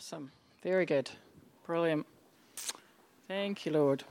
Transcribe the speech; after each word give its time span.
Awesome. 0.00 0.32
Very 0.62 0.86
good. 0.86 1.10
Brilliant. 1.66 2.06
Thank 3.28 3.66
you, 3.66 3.72
Lord. 3.72 4.02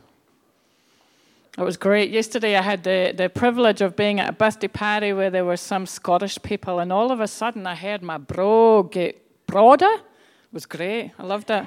It 1.58 1.64
was 1.64 1.78
great. 1.78 2.12
Yesterday, 2.12 2.56
I 2.56 2.62
had 2.62 2.84
the, 2.84 3.12
the 3.18 3.28
privilege 3.28 3.82
of 3.82 3.96
being 3.96 4.20
at 4.20 4.30
a 4.30 4.32
birthday 4.32 4.68
party 4.68 5.14
where 5.14 5.32
there 5.32 5.46
were 5.46 5.58
some 5.58 5.88
Scottish 5.88 6.40
people, 6.44 6.78
and 6.78 6.94
all 6.94 7.12
of 7.12 7.20
a 7.20 7.28
sudden, 7.28 7.66
I 7.66 7.74
heard 7.74 8.04
my 8.04 8.20
bro 8.20 8.84
get 8.84 9.48
broader. 9.48 9.90
It 9.92 10.54
was 10.54 10.68
great. 10.68 11.12
I 11.18 11.24
loved 11.24 11.50
it. 11.50 11.66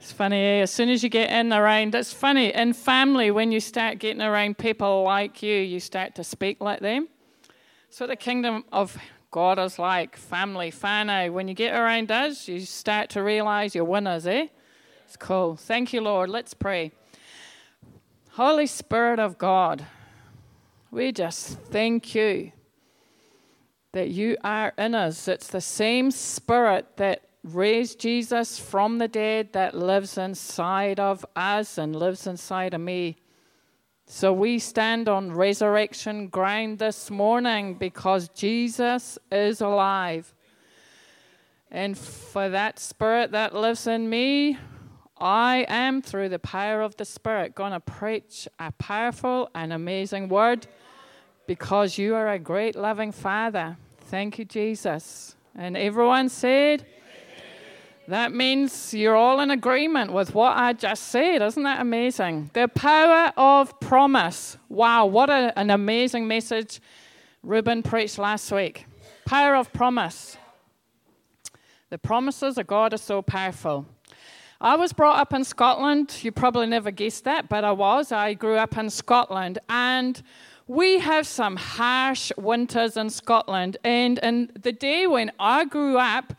It's 0.00 0.10
funny, 0.10 0.40
eh? 0.40 0.62
As 0.62 0.72
soon 0.72 0.88
as 0.88 1.04
you 1.04 1.08
get 1.08 1.30
in 1.30 1.52
around, 1.52 1.94
it's 1.94 2.12
funny. 2.12 2.52
In 2.52 2.72
family, 2.72 3.30
when 3.30 3.52
you 3.52 3.60
start 3.60 4.00
getting 4.00 4.20
around 4.20 4.58
people 4.58 5.04
like 5.04 5.44
you, 5.44 5.54
you 5.54 5.78
start 5.78 6.16
to 6.16 6.24
speak 6.24 6.60
like 6.60 6.80
them. 6.80 7.06
So 7.88 8.08
the 8.08 8.16
kingdom 8.16 8.64
of 8.72 8.98
God 9.36 9.58
is 9.58 9.78
like 9.78 10.16
family, 10.16 10.70
whānau. 10.70 11.30
When 11.30 11.46
you 11.46 11.52
get 11.52 11.74
around 11.74 12.10
us, 12.10 12.48
you 12.48 12.60
start 12.60 13.10
to 13.10 13.22
realize 13.22 13.74
you're 13.74 13.84
winners, 13.84 14.26
eh? 14.26 14.46
It's 15.04 15.18
cool. 15.18 15.56
Thank 15.56 15.92
you, 15.92 16.00
Lord. 16.00 16.30
Let's 16.30 16.54
pray. 16.54 16.92
Holy 18.30 18.66
Spirit 18.66 19.18
of 19.18 19.36
God, 19.36 19.84
we 20.90 21.12
just 21.12 21.58
thank 21.58 22.14
you 22.14 22.52
that 23.92 24.08
you 24.08 24.38
are 24.42 24.72
in 24.78 24.94
us. 24.94 25.28
It's 25.28 25.48
the 25.48 25.60
same 25.60 26.10
Spirit 26.10 26.96
that 26.96 27.28
raised 27.44 28.00
Jesus 28.00 28.58
from 28.58 28.96
the 28.96 29.06
dead 29.06 29.52
that 29.52 29.74
lives 29.74 30.16
inside 30.16 30.98
of 30.98 31.26
us 31.36 31.76
and 31.76 31.94
lives 31.94 32.26
inside 32.26 32.72
of 32.72 32.80
me. 32.80 33.18
So 34.08 34.32
we 34.32 34.60
stand 34.60 35.08
on 35.08 35.32
resurrection 35.32 36.28
ground 36.28 36.78
this 36.78 37.10
morning 37.10 37.74
because 37.74 38.28
Jesus 38.28 39.18
is 39.32 39.60
alive. 39.60 40.32
And 41.72 41.98
for 41.98 42.48
that 42.48 42.78
spirit 42.78 43.32
that 43.32 43.52
lives 43.52 43.88
in 43.88 44.08
me, 44.08 44.58
I 45.18 45.66
am, 45.68 46.02
through 46.02 46.28
the 46.28 46.38
power 46.38 46.82
of 46.82 46.96
the 46.96 47.04
Spirit, 47.04 47.54
going 47.54 47.72
to 47.72 47.80
preach 47.80 48.46
a 48.60 48.70
powerful 48.72 49.50
and 49.54 49.72
amazing 49.72 50.28
word 50.28 50.68
because 51.46 51.98
you 51.98 52.14
are 52.14 52.30
a 52.30 52.38
great 52.38 52.76
loving 52.76 53.10
Father. 53.10 53.76
Thank 54.02 54.38
you, 54.38 54.44
Jesus. 54.44 55.34
And 55.54 55.76
everyone 55.76 56.28
said, 56.28 56.86
that 58.08 58.32
means 58.32 58.94
you're 58.94 59.16
all 59.16 59.40
in 59.40 59.50
agreement 59.50 60.12
with 60.12 60.34
what 60.34 60.56
I 60.56 60.72
just 60.72 61.04
said. 61.08 61.42
Isn't 61.42 61.64
that 61.64 61.80
amazing? 61.80 62.50
The 62.52 62.68
power 62.68 63.32
of 63.36 63.78
promise. 63.80 64.56
Wow, 64.68 65.06
what 65.06 65.28
a, 65.28 65.52
an 65.58 65.70
amazing 65.70 66.28
message 66.28 66.80
Ruben 67.42 67.82
preached 67.82 68.18
last 68.18 68.50
week. 68.52 68.86
Power 69.24 69.56
of 69.56 69.72
promise. 69.72 70.36
The 71.90 71.98
promises 71.98 72.58
of 72.58 72.66
God 72.66 72.94
are 72.94 72.98
so 72.98 73.22
powerful. 73.22 73.86
I 74.60 74.76
was 74.76 74.92
brought 74.92 75.18
up 75.18 75.32
in 75.32 75.44
Scotland. 75.44 76.18
You 76.22 76.32
probably 76.32 76.66
never 76.66 76.90
guessed 76.90 77.24
that, 77.24 77.48
but 77.48 77.64
I 77.64 77.72
was. 77.72 78.12
I 78.12 78.34
grew 78.34 78.56
up 78.56 78.78
in 78.78 78.88
Scotland. 78.88 79.58
And 79.68 80.22
we 80.66 80.98
have 80.98 81.26
some 81.26 81.56
harsh 81.56 82.32
winters 82.36 82.96
in 82.96 83.10
Scotland. 83.10 83.76
And 83.84 84.18
in 84.18 84.50
the 84.60 84.72
day 84.72 85.06
when 85.06 85.30
I 85.38 85.64
grew 85.64 85.98
up, 85.98 86.34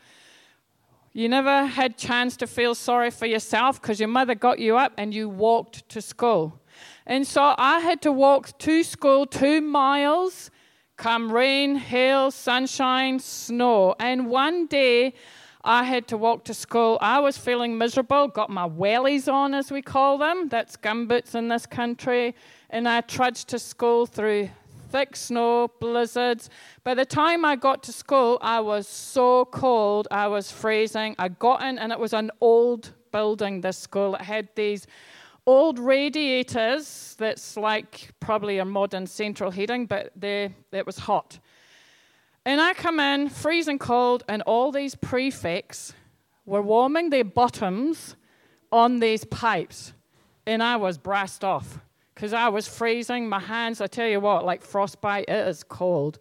you 1.18 1.28
never 1.28 1.64
had 1.64 1.96
chance 1.96 2.36
to 2.36 2.46
feel 2.46 2.76
sorry 2.76 3.10
for 3.10 3.26
yourself 3.26 3.82
because 3.82 3.98
your 3.98 4.08
mother 4.08 4.36
got 4.36 4.60
you 4.60 4.76
up 4.76 4.92
and 4.96 5.12
you 5.12 5.28
walked 5.28 5.88
to 5.88 6.00
school. 6.00 6.60
And 7.06 7.26
so 7.26 7.56
I 7.58 7.80
had 7.80 8.00
to 8.02 8.12
walk 8.12 8.56
to 8.60 8.84
school 8.84 9.26
two 9.26 9.60
miles, 9.60 10.52
come 10.96 11.32
rain, 11.32 11.74
hail, 11.74 12.30
sunshine, 12.30 13.18
snow. 13.18 13.96
And 13.98 14.28
one 14.28 14.68
day 14.68 15.14
I 15.64 15.82
had 15.82 16.06
to 16.06 16.16
walk 16.16 16.44
to 16.44 16.54
school. 16.54 16.98
I 17.00 17.18
was 17.18 17.36
feeling 17.36 17.76
miserable, 17.76 18.28
got 18.28 18.48
my 18.48 18.68
wellies 18.68 19.26
on, 19.26 19.54
as 19.54 19.72
we 19.72 19.82
call 19.82 20.18
them. 20.18 20.48
That's 20.48 20.76
gumboots 20.76 21.34
in 21.34 21.48
this 21.48 21.66
country. 21.66 22.36
And 22.70 22.88
I 22.88 23.00
trudged 23.00 23.48
to 23.48 23.58
school 23.58 24.06
through 24.06 24.50
thick 24.90 25.16
snow, 25.16 25.68
blizzards. 25.80 26.50
By 26.84 26.94
the 26.94 27.04
time 27.04 27.44
I 27.44 27.56
got 27.56 27.82
to 27.84 27.92
school, 27.92 28.38
I 28.40 28.60
was 28.60 28.88
so 28.88 29.44
cold, 29.46 30.08
I 30.10 30.26
was 30.28 30.50
freezing. 30.50 31.14
I 31.18 31.28
got 31.28 31.62
in, 31.62 31.78
and 31.78 31.92
it 31.92 31.98
was 31.98 32.12
an 32.12 32.30
old 32.40 32.92
building, 33.12 33.60
this 33.60 33.78
school. 33.78 34.14
It 34.14 34.22
had 34.22 34.48
these 34.54 34.86
old 35.46 35.78
radiators 35.78 37.14
that's 37.18 37.56
like 37.56 38.10
probably 38.20 38.58
a 38.58 38.64
modern 38.64 39.06
central 39.06 39.50
heating, 39.50 39.86
but 39.86 40.12
they, 40.16 40.54
it 40.72 40.86
was 40.86 40.98
hot. 40.98 41.38
And 42.44 42.60
I 42.60 42.74
come 42.74 43.00
in, 43.00 43.28
freezing 43.28 43.78
cold, 43.78 44.24
and 44.28 44.42
all 44.42 44.72
these 44.72 44.94
prefects 44.94 45.92
were 46.46 46.62
warming 46.62 47.10
their 47.10 47.24
bottoms 47.24 48.16
on 48.72 49.00
these 49.00 49.24
pipes. 49.24 49.92
And 50.46 50.62
I 50.62 50.76
was 50.76 50.96
brassed 50.96 51.44
off 51.44 51.78
because 52.18 52.32
I 52.32 52.48
was 52.48 52.66
freezing. 52.66 53.28
My 53.28 53.38
hands, 53.38 53.80
I 53.80 53.86
tell 53.86 54.08
you 54.08 54.18
what, 54.18 54.44
like 54.44 54.60
frostbite, 54.60 55.26
it 55.28 55.46
is 55.46 55.62
cold. 55.62 56.18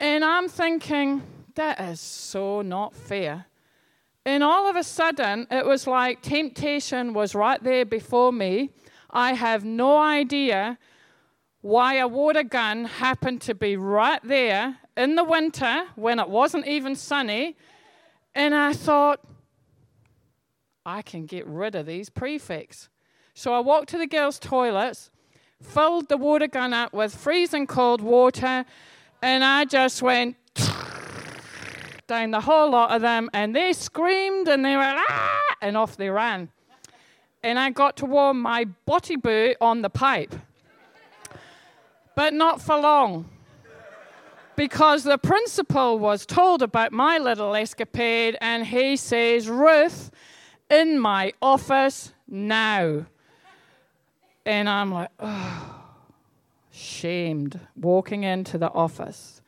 And 0.00 0.24
I'm 0.24 0.48
thinking, 0.48 1.20
that 1.54 1.78
is 1.78 2.00
so 2.00 2.62
not 2.62 2.94
fair. 2.94 3.44
And 4.24 4.42
all 4.42 4.70
of 4.70 4.74
a 4.74 4.82
sudden, 4.82 5.48
it 5.50 5.66
was 5.66 5.86
like 5.86 6.22
temptation 6.22 7.12
was 7.12 7.34
right 7.34 7.62
there 7.62 7.84
before 7.84 8.32
me. 8.32 8.70
I 9.10 9.34
have 9.34 9.66
no 9.66 9.98
idea 9.98 10.78
why 11.60 11.96
a 11.96 12.08
water 12.08 12.42
gun 12.42 12.86
happened 12.86 13.42
to 13.42 13.54
be 13.54 13.76
right 13.76 14.22
there 14.24 14.78
in 14.96 15.14
the 15.14 15.24
winter 15.24 15.88
when 15.96 16.18
it 16.18 16.30
wasn't 16.30 16.66
even 16.66 16.96
sunny. 16.96 17.54
And 18.34 18.54
I 18.54 18.72
thought, 18.72 19.20
I 20.86 21.02
can 21.02 21.26
get 21.26 21.46
rid 21.46 21.74
of 21.74 21.84
these 21.84 22.08
prefects. 22.08 22.88
So 23.38 23.52
I 23.52 23.60
walked 23.60 23.90
to 23.90 23.98
the 23.98 24.06
girls' 24.06 24.38
toilets, 24.38 25.10
filled 25.62 26.08
the 26.08 26.16
water 26.16 26.46
gun 26.46 26.72
up 26.72 26.94
with 26.94 27.14
freezing 27.14 27.66
cold 27.66 28.00
water, 28.00 28.64
and 29.20 29.44
I 29.44 29.66
just 29.66 30.00
went 30.00 30.36
down 32.06 32.30
the 32.30 32.40
whole 32.40 32.70
lot 32.70 32.92
of 32.92 33.02
them, 33.02 33.28
and 33.34 33.54
they 33.54 33.74
screamed 33.74 34.48
and 34.48 34.64
they 34.64 34.74
went, 34.74 34.98
ah, 35.06 35.42
and 35.60 35.76
off 35.76 35.98
they 35.98 36.08
ran. 36.08 36.48
And 37.42 37.58
I 37.58 37.68
got 37.68 37.98
to 37.98 38.06
warm 38.06 38.40
my 38.40 38.64
body 38.64 39.16
boot 39.16 39.58
on 39.60 39.82
the 39.82 39.90
pipe. 39.90 40.34
But 42.14 42.32
not 42.32 42.62
for 42.62 42.78
long. 42.78 43.28
Because 44.56 45.04
the 45.04 45.18
principal 45.18 45.98
was 45.98 46.24
told 46.24 46.62
about 46.62 46.90
my 46.90 47.18
little 47.18 47.54
escapade, 47.54 48.38
and 48.40 48.64
he 48.64 48.96
says, 48.96 49.46
Ruth, 49.46 50.10
in 50.70 50.98
my 50.98 51.34
office 51.42 52.14
now. 52.26 53.04
And 54.46 54.68
I'm 54.68 54.92
like, 54.92 55.10
oh, 55.18 55.74
shamed 56.70 57.58
walking 57.74 58.22
into 58.22 58.58
the 58.58 58.70
office. 58.70 59.42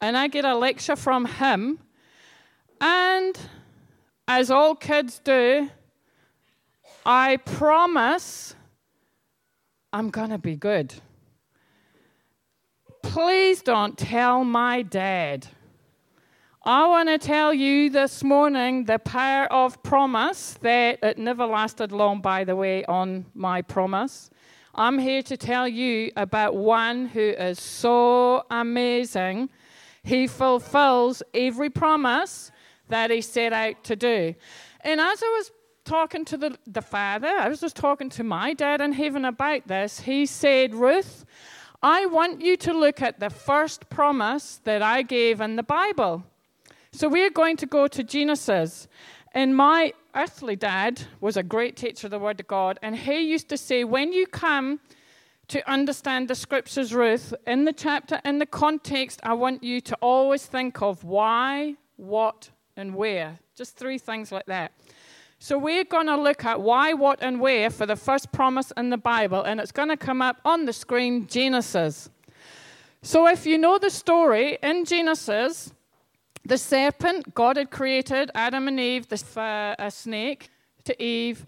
And 0.00 0.16
I 0.16 0.26
get 0.26 0.44
a 0.44 0.56
lecture 0.56 0.96
from 0.96 1.26
him. 1.26 1.78
And 2.80 3.38
as 4.26 4.50
all 4.50 4.74
kids 4.74 5.20
do, 5.20 5.70
I 7.06 7.36
promise 7.36 8.56
I'm 9.92 10.10
going 10.10 10.30
to 10.30 10.38
be 10.38 10.56
good. 10.56 10.92
Please 13.02 13.62
don't 13.62 13.96
tell 13.96 14.44
my 14.44 14.82
dad. 14.82 15.46
I 16.64 16.86
want 16.86 17.08
to 17.08 17.18
tell 17.18 17.52
you 17.52 17.90
this 17.90 18.24
morning 18.24 18.84
the 18.84 18.98
power 18.98 19.52
of 19.52 19.82
promise 19.82 20.54
that 20.62 20.98
it 21.02 21.18
never 21.18 21.44
lasted 21.46 21.92
long, 21.92 22.20
by 22.20 22.44
the 22.44 22.56
way, 22.56 22.84
on 22.86 23.26
my 23.34 23.62
promise. 23.62 24.30
I'm 24.74 24.98
here 24.98 25.22
to 25.24 25.36
tell 25.36 25.68
you 25.68 26.12
about 26.16 26.56
one 26.56 27.06
who 27.06 27.20
is 27.20 27.60
so 27.60 28.46
amazing. 28.50 29.50
He 30.02 30.26
fulfills 30.26 31.22
every 31.34 31.68
promise 31.68 32.50
that 32.88 33.10
he 33.10 33.20
set 33.20 33.52
out 33.52 33.84
to 33.84 33.96
do. 33.96 34.34
And 34.80 34.98
as 34.98 35.22
I 35.22 35.26
was 35.26 35.50
talking 35.84 36.24
to 36.24 36.38
the, 36.38 36.58
the 36.66 36.80
Father, 36.80 37.28
I 37.28 37.48
was 37.48 37.60
just 37.60 37.76
talking 37.76 38.08
to 38.10 38.24
my 38.24 38.54
dad 38.54 38.80
in 38.80 38.92
heaven 38.92 39.26
about 39.26 39.68
this, 39.68 40.00
he 40.00 40.24
said, 40.24 40.74
Ruth, 40.74 41.26
I 41.82 42.06
want 42.06 42.40
you 42.40 42.56
to 42.58 42.72
look 42.72 43.02
at 43.02 43.20
the 43.20 43.28
first 43.30 43.90
promise 43.90 44.60
that 44.64 44.80
I 44.80 45.02
gave 45.02 45.42
in 45.42 45.56
the 45.56 45.62
Bible. 45.62 46.24
So 46.92 47.08
we're 47.08 47.30
going 47.30 47.56
to 47.58 47.66
go 47.66 47.88
to 47.88 48.02
Genesis. 48.02 48.88
And 49.34 49.56
my 49.56 49.92
earthly 50.14 50.56
dad 50.56 51.02
was 51.20 51.36
a 51.36 51.42
great 51.42 51.76
teacher 51.76 52.06
of 52.06 52.10
the 52.10 52.18
Word 52.18 52.38
of 52.40 52.46
God. 52.46 52.78
And 52.82 52.96
he 52.96 53.20
used 53.20 53.48
to 53.48 53.56
say, 53.56 53.84
when 53.84 54.12
you 54.12 54.26
come 54.26 54.80
to 55.48 55.70
understand 55.70 56.28
the 56.28 56.34
scriptures, 56.34 56.94
Ruth, 56.94 57.34
in 57.46 57.64
the 57.64 57.72
chapter, 57.72 58.20
in 58.24 58.38
the 58.38 58.46
context, 58.46 59.20
I 59.22 59.34
want 59.34 59.62
you 59.62 59.80
to 59.80 59.96
always 60.00 60.46
think 60.46 60.82
of 60.82 61.04
why, 61.04 61.76
what, 61.96 62.50
and 62.76 62.94
where. 62.94 63.38
Just 63.56 63.76
three 63.76 63.98
things 63.98 64.32
like 64.32 64.46
that. 64.46 64.72
So 65.38 65.58
we're 65.58 65.84
going 65.84 66.06
to 66.06 66.16
look 66.16 66.44
at 66.44 66.60
why, 66.60 66.92
what, 66.92 67.18
and 67.20 67.40
where 67.40 67.68
for 67.68 67.84
the 67.84 67.96
first 67.96 68.30
promise 68.32 68.72
in 68.76 68.90
the 68.90 68.96
Bible. 68.96 69.42
And 69.42 69.60
it's 69.60 69.72
going 69.72 69.88
to 69.88 69.96
come 69.96 70.22
up 70.22 70.40
on 70.44 70.66
the 70.66 70.72
screen 70.72 71.26
Genesis. 71.26 72.08
So 73.02 73.26
if 73.26 73.44
you 73.44 73.58
know 73.58 73.78
the 73.78 73.90
story 73.90 74.58
in 74.62 74.84
Genesis, 74.84 75.72
the 76.44 76.58
serpent, 76.58 77.34
God 77.34 77.56
had 77.56 77.70
created 77.70 78.30
Adam 78.34 78.68
and 78.68 78.80
Eve, 78.80 79.08
the, 79.08 79.22
uh, 79.40 79.74
a 79.78 79.90
snake 79.90 80.48
to 80.84 81.02
Eve. 81.02 81.46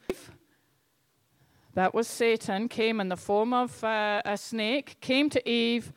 That 1.75 1.93
was 1.93 2.07
Satan, 2.07 2.69
came 2.69 3.01
in 3.01 3.09
the 3.09 3.17
form 3.17 3.53
of 3.53 3.83
uh, 3.83 4.23
a 4.25 4.37
snake, 4.37 4.97
came 5.01 5.29
to 5.31 5.49
Eve, 5.49 5.93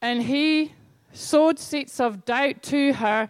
and 0.00 0.22
he 0.22 0.72
sowed 1.12 1.58
seeds 1.58 2.00
of 2.00 2.24
doubt 2.24 2.62
to 2.64 2.94
her. 2.94 3.28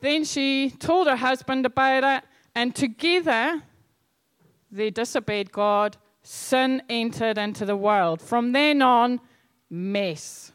Then 0.00 0.24
she 0.24 0.70
told 0.70 1.08
her 1.08 1.16
husband 1.16 1.66
about 1.66 2.04
it, 2.04 2.24
and 2.54 2.74
together 2.74 3.62
they 4.70 4.90
disobeyed 4.90 5.50
God. 5.50 5.96
Sin 6.22 6.82
entered 6.88 7.36
into 7.36 7.64
the 7.64 7.76
world. 7.76 8.22
From 8.22 8.52
then 8.52 8.80
on, 8.80 9.20
mess. 9.68 10.52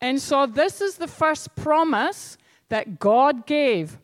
And 0.00 0.20
so, 0.20 0.46
this 0.46 0.80
is 0.80 0.96
the 0.96 1.08
first 1.08 1.54
promise 1.54 2.38
that 2.68 2.98
God 2.98 3.46
gave. 3.46 3.98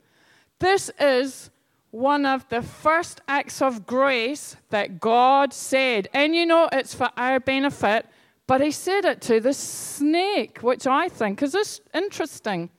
This 0.58 0.90
is 0.98 1.50
one 1.90 2.24
of 2.24 2.48
the 2.48 2.62
first 2.62 3.20
acts 3.28 3.60
of 3.60 3.86
grace 3.86 4.56
that 4.70 5.00
God 5.00 5.52
said. 5.52 6.08
And 6.14 6.34
you 6.34 6.46
know, 6.46 6.68
it's 6.72 6.94
for 6.94 7.10
our 7.16 7.40
benefit, 7.40 8.06
but 8.46 8.60
He 8.60 8.70
said 8.70 9.04
it 9.04 9.20
to 9.22 9.40
the 9.40 9.54
snake, 9.54 10.58
which 10.58 10.86
I 10.86 11.08
think 11.08 11.42
is 11.42 11.80
interesting. 11.92 12.70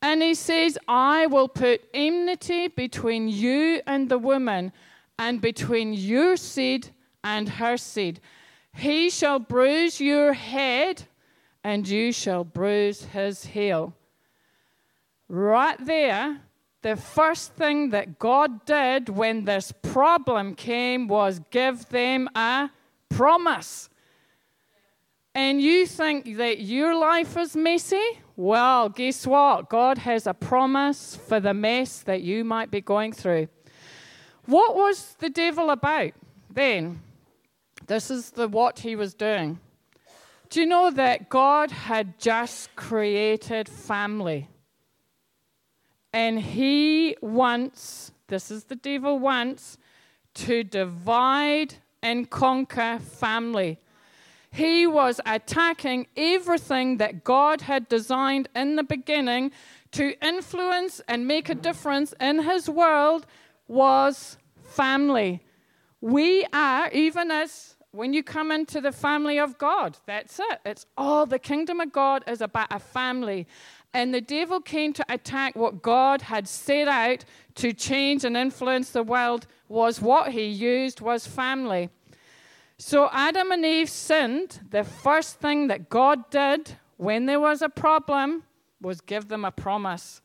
And 0.00 0.22
He 0.22 0.34
says, 0.34 0.78
I 0.88 1.26
will 1.26 1.48
put 1.48 1.82
enmity 1.94 2.68
between 2.68 3.28
you 3.28 3.80
and 3.86 4.08
the 4.08 4.18
woman, 4.18 4.72
and 5.18 5.40
between 5.40 5.92
your 5.92 6.36
seed 6.36 6.88
and 7.22 7.48
her 7.48 7.76
seed. 7.76 8.20
He 8.74 9.10
shall 9.10 9.38
bruise 9.38 10.00
your 10.00 10.32
head, 10.32 11.04
and 11.62 11.86
you 11.86 12.12
shall 12.12 12.42
bruise 12.42 13.04
his 13.04 13.44
heel. 13.44 13.94
Right 15.34 15.82
there, 15.86 16.42
the 16.82 16.94
first 16.94 17.54
thing 17.54 17.88
that 17.88 18.18
God 18.18 18.66
did 18.66 19.08
when 19.08 19.46
this 19.46 19.72
problem 19.80 20.54
came 20.54 21.08
was 21.08 21.40
give 21.50 21.88
them 21.88 22.28
a 22.36 22.68
promise. 23.08 23.88
And 25.34 25.62
you 25.62 25.86
think 25.86 26.36
that 26.36 26.60
your 26.60 26.94
life 26.94 27.38
is 27.38 27.56
messy? 27.56 28.20
Well, 28.36 28.90
guess 28.90 29.26
what? 29.26 29.70
God 29.70 29.96
has 29.96 30.26
a 30.26 30.34
promise 30.34 31.16
for 31.16 31.40
the 31.40 31.54
mess 31.54 32.00
that 32.00 32.20
you 32.20 32.44
might 32.44 32.70
be 32.70 32.82
going 32.82 33.14
through. 33.14 33.48
What 34.44 34.76
was 34.76 35.16
the 35.18 35.30
devil 35.30 35.70
about 35.70 36.12
then? 36.50 37.00
This 37.86 38.10
is 38.10 38.32
the 38.32 38.48
what 38.48 38.80
he 38.80 38.96
was 38.96 39.14
doing. 39.14 39.60
Do 40.50 40.60
you 40.60 40.66
know 40.66 40.90
that 40.90 41.30
God 41.30 41.70
had 41.70 42.18
just 42.18 42.76
created 42.76 43.66
family? 43.66 44.50
And 46.12 46.40
he 46.40 47.16
wants, 47.22 48.12
this 48.28 48.50
is 48.50 48.64
the 48.64 48.76
devil 48.76 49.18
wants, 49.18 49.78
to 50.34 50.64
divide 50.64 51.74
and 52.02 52.28
conquer 52.28 52.98
family. 52.98 53.78
He 54.50 54.86
was 54.86 55.20
attacking 55.24 56.06
everything 56.16 56.98
that 56.98 57.24
God 57.24 57.62
had 57.62 57.88
designed 57.88 58.48
in 58.54 58.76
the 58.76 58.82
beginning 58.82 59.52
to 59.92 60.14
influence 60.26 61.00
and 61.08 61.26
make 61.26 61.48
a 61.48 61.54
difference 61.54 62.12
in 62.20 62.42
his 62.42 62.68
world 62.68 63.26
was 63.66 64.36
family. 64.62 65.40
We 66.02 66.44
are, 66.52 66.90
even 66.90 67.30
as 67.30 67.76
when 67.92 68.12
you 68.12 68.22
come 68.22 68.50
into 68.50 68.80
the 68.80 68.92
family 68.92 69.38
of 69.38 69.58
God, 69.58 69.98
that's 70.06 70.38
it. 70.38 70.60
It's 70.64 70.86
all 70.96 71.26
the 71.26 71.38
kingdom 71.38 71.80
of 71.80 71.92
God 71.92 72.24
is 72.26 72.40
about 72.40 72.68
a 72.70 72.78
family. 72.78 73.46
And 73.94 74.14
the 74.14 74.20
devil 74.20 74.60
came 74.60 74.92
to 74.94 75.04
attack 75.08 75.54
what 75.54 75.82
God 75.82 76.22
had 76.22 76.48
set 76.48 76.88
out 76.88 77.24
to 77.56 77.72
change 77.72 78.24
and 78.24 78.36
influence 78.36 78.90
the 78.90 79.02
world 79.02 79.46
was 79.68 80.00
what 80.00 80.32
he 80.32 80.44
used 80.46 81.00
was 81.00 81.26
family. 81.26 81.90
So 82.78 83.10
Adam 83.12 83.52
and 83.52 83.64
Eve 83.64 83.90
sinned. 83.90 84.60
The 84.70 84.82
first 84.82 85.38
thing 85.38 85.68
that 85.68 85.90
God 85.90 86.30
did 86.30 86.76
when 86.96 87.26
there 87.26 87.40
was 87.40 87.60
a 87.60 87.68
problem 87.68 88.44
was 88.80 89.00
give 89.00 89.28
them 89.28 89.44
a 89.44 89.52
promise. 89.52 90.22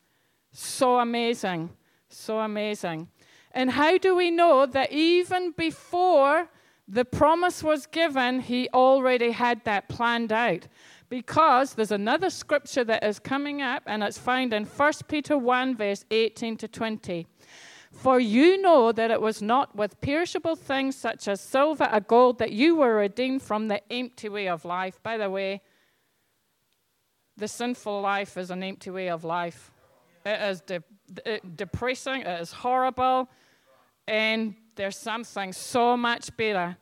So 0.54 1.00
amazing. 1.00 1.70
So 2.10 2.40
amazing. 2.40 3.10
And 3.52 3.72
how 3.72 3.98
do 3.98 4.16
we 4.16 4.32
know 4.32 4.66
that 4.66 4.92
even 4.92 5.52
before 5.52 6.50
the 6.88 7.06
promise 7.06 7.64
was 7.64 7.86
given, 7.86 8.40
he 8.40 8.70
already 8.74 9.32
had 9.32 9.64
that 9.66 9.90
planned 9.90 10.32
out? 10.32 10.68
because 11.10 11.74
there's 11.74 11.92
another 11.92 12.30
scripture 12.30 12.84
that 12.84 13.04
is 13.04 13.20
coming 13.20 13.62
up, 13.62 13.84
and 13.86 14.04
it's 14.04 14.18
found 14.18 14.54
in 14.54 14.66
1 14.66 14.94
Peter 15.08 15.38
1, 15.38 15.76
verse 15.76 16.06
18 16.12 16.58
to 16.58 16.68
20. 16.68 17.28
For 17.92 18.20
you 18.20 18.62
know 18.62 18.92
that 18.92 19.10
it 19.10 19.22
was 19.22 19.42
not 19.42 19.76
with 19.76 20.00
perishable 20.02 20.56
things 20.56 20.96
such 20.96 21.28
as 21.28 21.42
silver 21.42 21.90
or 21.92 22.00
gold 22.02 22.40
that 22.40 22.52
you 22.52 22.76
were 22.76 22.96
redeemed 22.96 23.42
from 23.42 23.70
the 23.70 23.82
empty 23.92 24.30
way 24.30 24.50
of 24.50 24.66
life. 24.66 25.02
By 25.02 25.18
the 25.18 25.30
way, 25.30 25.62
the 27.38 27.48
sinful 27.48 28.02
life 28.02 28.38
is 28.38 28.52
an 28.52 28.62
empty 28.62 28.90
way 28.90 29.10
of 29.10 29.24
life. 29.24 29.72
It 30.26 30.42
is 30.42 30.62
de- 30.62 30.84
depressing, 31.56 32.22
it 32.22 32.42
is 32.42 32.52
horrible, 32.52 33.30
and 34.08 34.56
there's 34.78 34.98
something 34.98 35.52
so 35.52 35.98
much 35.98 36.36
better 36.38 36.78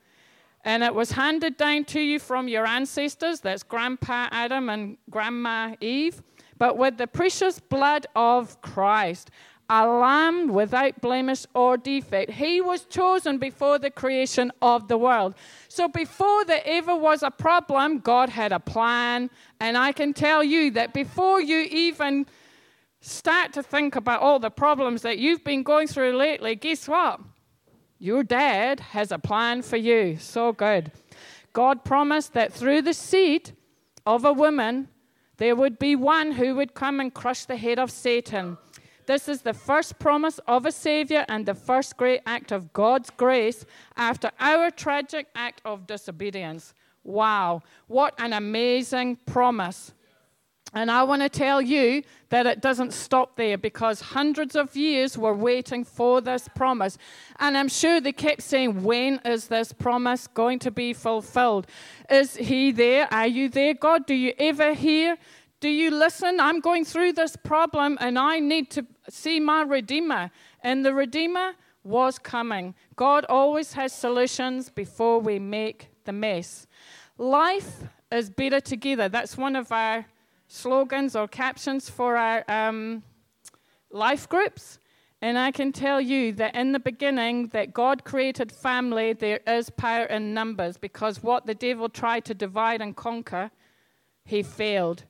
and 0.66 0.84
it 0.84 0.96
was 0.96 1.12
handed 1.12 1.58
down 1.58 1.86
to 1.86 2.02
you 2.02 2.18
from 2.18 2.48
your 2.48 2.66
ancestors 2.66 3.40
that's 3.40 3.62
Grandpa 3.62 4.28
Adam 4.32 4.68
and 4.70 4.98
Grandma 5.12 5.76
Eve, 5.80 6.24
but 6.58 6.76
with 6.76 6.98
the 6.98 7.06
precious 7.06 7.60
blood 7.60 8.08
of 8.16 8.60
Christ, 8.62 9.30
a 9.70 9.88
lamb 9.88 10.48
without 10.48 11.02
blemish 11.02 11.46
or 11.54 11.78
defect. 11.78 12.32
He 12.32 12.62
was 12.62 12.86
chosen 12.86 13.38
before 13.38 13.78
the 13.78 13.92
creation 13.92 14.52
of 14.62 14.88
the 14.88 14.98
world. 14.98 15.36
So 15.68 15.88
before 15.88 16.46
there 16.46 16.62
ever 16.66 16.96
was 16.96 17.22
a 17.22 17.32
problem, 17.32 18.00
God 18.00 18.30
had 18.30 18.52
a 18.52 18.60
plan. 18.60 19.30
And 19.60 19.78
I 19.78 19.92
can 19.92 20.14
tell 20.14 20.44
you 20.44 20.72
that 20.72 20.94
before 20.94 21.42
you 21.42 21.62
even 21.62 22.28
start 23.02 23.54
to 23.54 23.64
think 23.64 23.96
about 23.96 24.22
all 24.22 24.40
the 24.40 24.52
problems 24.52 25.02
that 25.04 25.18
you've 25.18 25.44
been 25.44 25.64
going 25.64 25.88
through 25.88 26.16
lately, 26.16 26.56
guess 26.56 26.88
what? 26.88 27.20
Your 28.06 28.24
dad 28.24 28.82
has 28.82 29.12
a 29.12 29.18
plan 29.18 29.64
for 29.64 29.78
you. 29.78 30.18
So 30.18 30.54
good. 30.54 30.92
God 31.54 31.84
promised 31.84 32.34
that 32.34 32.54
through 32.54 32.84
the 32.84 32.94
seed 32.94 33.54
of 34.06 34.24
a 34.24 34.32
woman, 34.32 34.90
there 35.38 35.56
would 35.56 35.80
be 35.80 35.96
one 35.96 36.34
who 36.34 36.54
would 36.54 36.76
come 36.76 37.00
and 37.00 37.12
crush 37.12 37.46
the 37.46 37.58
head 37.58 37.80
of 37.80 37.90
Satan. 37.90 38.60
This 39.08 39.28
is 39.28 39.42
the 39.42 39.56
first 39.56 39.98
promise 39.98 40.40
of 40.48 40.68
a 40.68 40.72
Savior 40.72 41.26
and 41.28 41.48
the 41.48 41.56
first 41.56 41.98
great 41.98 42.22
act 42.28 42.52
of 42.52 42.74
God's 42.74 43.10
grace 43.10 43.66
after 43.98 44.30
our 44.40 44.70
tragic 44.70 45.26
act 45.34 45.64
of 45.66 45.88
disobedience. 45.88 46.76
Wow, 47.04 47.64
what 47.88 48.14
an 48.20 48.34
amazing 48.34 49.16
promise. 49.26 49.95
And 50.74 50.92
I 50.92 51.04
want 51.04 51.22
to 51.22 51.30
tell 51.30 51.62
you 51.62 52.04
that 52.30 52.46
it 52.46 52.62
doesn't 52.62 52.92
stop 52.92 53.38
there 53.38 53.58
because 53.58 54.02
hundreds 54.02 54.56
of 54.56 54.76
years 54.76 55.18
were 55.18 55.34
waiting 55.34 55.86
for 55.86 56.20
this 56.20 56.50
promise. 56.54 56.98
And 57.40 57.58
I'm 57.58 57.70
sure 57.70 58.02
they 58.02 58.12
kept 58.12 58.42
saying, 58.42 58.84
When 58.84 59.22
is 59.24 59.48
this 59.48 59.72
promise 59.72 60.28
going 60.28 60.60
to 60.60 60.72
be 60.72 60.92
fulfilled? 60.92 61.68
Is 62.10 62.36
He 62.36 62.72
there? 62.72 63.08
Are 63.14 63.28
you 63.28 63.48
there, 63.48 63.74
God? 63.74 64.06
Do 64.06 64.16
you 64.16 64.34
ever 64.38 64.74
hear? 64.74 65.18
Do 65.62 65.70
you 65.70 65.92
listen? 65.92 66.40
I'm 66.40 66.60
going 66.60 66.84
through 66.84 67.14
this 67.14 67.36
problem 67.38 67.98
and 68.02 68.20
I 68.20 68.40
need 68.40 68.70
to 68.72 68.86
see 69.10 69.40
my 69.40 69.62
Redeemer. 69.62 70.30
And 70.62 70.86
the 70.86 70.94
Redeemer 70.94 71.54
was 71.84 72.20
coming. 72.20 72.76
God 72.96 73.26
always 73.30 73.74
has 73.74 73.94
solutions 73.94 74.70
before 74.70 75.20
we 75.20 75.40
make 75.40 75.90
the 76.04 76.12
mess. 76.12 76.68
Life 77.18 77.84
is 78.12 78.30
better 78.30 78.60
together. 78.60 79.08
That's 79.08 79.38
one 79.38 79.56
of 79.56 79.72
our 79.72 80.06
slogans 80.48 81.16
or 81.16 81.28
captions 81.28 81.90
for 81.90 82.18
our 82.18 82.44
um, 82.50 83.04
life 83.92 84.28
groups. 84.30 84.80
And 85.22 85.38
I 85.38 85.52
can 85.52 85.72
tell 85.72 86.00
you 86.00 86.34
that 86.34 86.56
in 86.56 86.72
the 86.72 86.80
beginning, 86.80 87.48
that 87.48 87.74
God 87.74 88.04
created 88.04 88.52
family, 88.52 89.14
there 89.14 89.40
is 89.48 89.70
power 89.70 90.06
in 90.06 90.34
numbers 90.34 90.78
because 90.78 91.24
what 91.24 91.46
the 91.46 91.56
devil 91.56 91.90
tried 91.90 92.26
to 92.26 92.34
divide 92.34 92.82
and 92.82 92.96
conquer, 92.96 93.50
he 94.26 94.44
failed. 94.44 95.04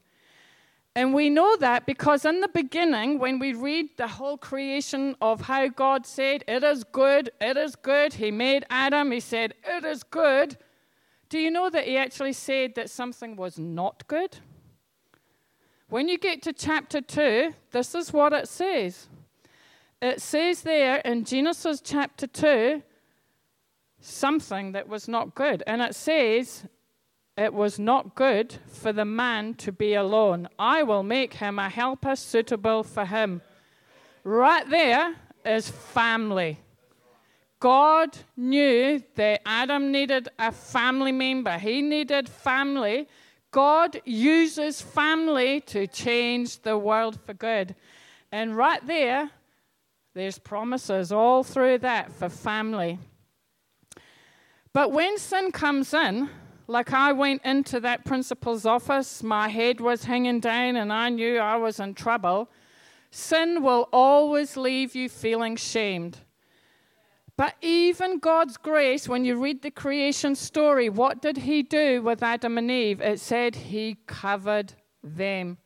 And 0.97 1.13
we 1.13 1.29
know 1.29 1.57
that 1.57 1.85
because 1.85 2.23
in 2.23 2.39
the 2.39 2.47
beginning, 2.47 3.19
when 3.19 3.37
we 3.37 3.53
read 3.53 3.89
the 3.97 4.07
whole 4.07 4.37
creation 4.37 5.17
of 5.19 5.41
how 5.41 5.67
God 5.67 6.05
said, 6.05 6.45
It 6.47 6.63
is 6.63 6.85
good, 6.85 7.31
it 7.41 7.57
is 7.57 7.75
good, 7.75 8.13
He 8.13 8.31
made 8.31 8.65
Adam, 8.69 9.11
He 9.11 9.19
said, 9.19 9.55
It 9.65 9.83
is 9.83 10.03
good. 10.03 10.55
Do 11.27 11.37
you 11.37 11.51
know 11.51 11.69
that 11.69 11.83
He 11.83 11.97
actually 11.97 12.31
said 12.31 12.75
that 12.75 12.89
something 12.89 13.35
was 13.35 13.59
not 13.59 14.07
good? 14.07 14.37
When 15.89 16.09
you 16.09 16.17
get 16.17 16.41
to 16.43 16.53
chapter 16.53 16.99
2, 16.99 17.53
this 17.71 17.93
is 17.93 18.11
what 18.11 18.33
it 18.33 18.47
says. 18.47 19.07
It 20.01 20.21
says 20.21 20.61
there 20.61 20.97
in 20.97 21.25
Genesis 21.25 21.81
chapter 21.83 22.27
2 22.27 22.81
something 23.99 24.71
that 24.73 24.87
was 24.87 25.07
not 25.07 25.35
good. 25.35 25.63
And 25.67 25.81
it 25.81 25.95
says, 25.95 26.65
it 27.37 27.53
was 27.53 27.77
not 27.77 28.15
good 28.15 28.55
for 28.67 28.93
the 28.93 29.05
man 29.05 29.55
to 29.55 29.71
be 29.71 29.93
alone. 29.93 30.47
I 30.57 30.83
will 30.83 31.03
make 31.03 31.35
him 31.35 31.59
a 31.59 31.69
helper 31.69 32.15
suitable 32.15 32.83
for 32.83 33.05
him. 33.05 33.41
Right 34.23 34.67
there 34.69 35.15
is 35.45 35.69
family. 35.69 36.59
God 37.59 38.17
knew 38.37 39.03
that 39.15 39.41
Adam 39.45 39.91
needed 39.91 40.29
a 40.39 40.51
family 40.51 41.11
member, 41.11 41.57
he 41.57 41.81
needed 41.81 42.29
family. 42.29 43.07
God 43.55 44.01
uses 44.03 44.81
family 44.81 45.61
to 45.61 45.87
change 45.87 46.61
the 46.63 46.77
world 46.77 47.17
for 47.25 47.33
good. 47.33 47.73
And 48.29 48.57
right 48.57 48.85
there, 48.85 49.31
there's 50.13 50.37
promises 50.37 51.13
all 51.13 51.41
through 51.41 51.77
that 51.77 52.11
for 52.11 52.27
family. 52.27 52.99
But 54.73 54.91
when 54.91 55.17
sin 55.17 55.53
comes 55.53 55.93
in, 55.93 56.29
like 56.67 56.91
I 56.91 57.13
went 57.13 57.45
into 57.45 57.79
that 57.79 58.03
principal's 58.03 58.65
office, 58.65 59.23
my 59.23 59.47
head 59.47 59.79
was 59.79 60.03
hanging 60.03 60.41
down 60.41 60.75
and 60.75 60.91
I 60.91 61.07
knew 61.07 61.37
I 61.37 61.55
was 61.55 61.79
in 61.79 61.93
trouble. 61.93 62.49
Sin 63.09 63.63
will 63.63 63.87
always 63.93 64.57
leave 64.57 64.95
you 64.95 65.07
feeling 65.07 65.55
shamed. 65.55 66.17
But 67.37 67.55
even 67.61 68.19
God's 68.19 68.55
grace, 68.55 69.09
when 69.09 69.25
you 69.25 69.41
read 69.41 69.61
the 69.61 69.71
creation 69.71 70.35
story, 70.35 70.87
what 70.89 71.21
did 71.21 71.37
He 71.37 71.63
do 71.63 72.01
with 72.01 72.23
Adam 72.23 72.57
and 72.57 72.71
Eve? 72.71 73.01
It 73.01 73.19
said 73.19 73.55
He 73.55 73.97
covered 74.07 74.73
them. 75.03 75.57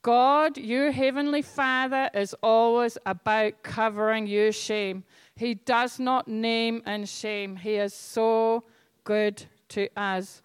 God, 0.00 0.56
your 0.56 0.90
heavenly 0.90 1.42
Father, 1.42 2.08
is 2.14 2.34
always 2.42 2.96
about 3.04 3.62
covering 3.62 4.26
your 4.26 4.52
shame. 4.52 5.04
He 5.36 5.54
does 5.54 5.98
not 5.98 6.26
name 6.26 6.82
and 6.86 7.06
shame. 7.06 7.56
He 7.56 7.74
is 7.74 7.92
so 7.92 8.64
good 9.04 9.44
to 9.70 9.88
us. 9.94 10.40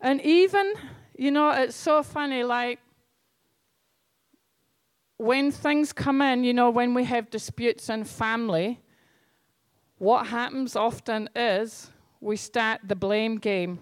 And 0.00 0.22
even, 0.22 0.72
you 1.18 1.30
know, 1.30 1.50
it's 1.50 1.76
so 1.76 2.02
funny, 2.02 2.44
like 2.44 2.78
when 5.18 5.50
things 5.50 5.92
come 5.92 6.22
in, 6.22 6.44
you 6.44 6.54
know, 6.54 6.70
when 6.70 6.94
we 6.94 7.04
have 7.04 7.28
disputes 7.30 7.88
in 7.88 8.04
family, 8.04 8.80
what 9.98 10.26
happens 10.26 10.76
often 10.76 11.28
is 11.34 11.90
we 12.20 12.36
start 12.36 12.80
the 12.84 12.96
blame 12.96 13.38
game. 13.38 13.78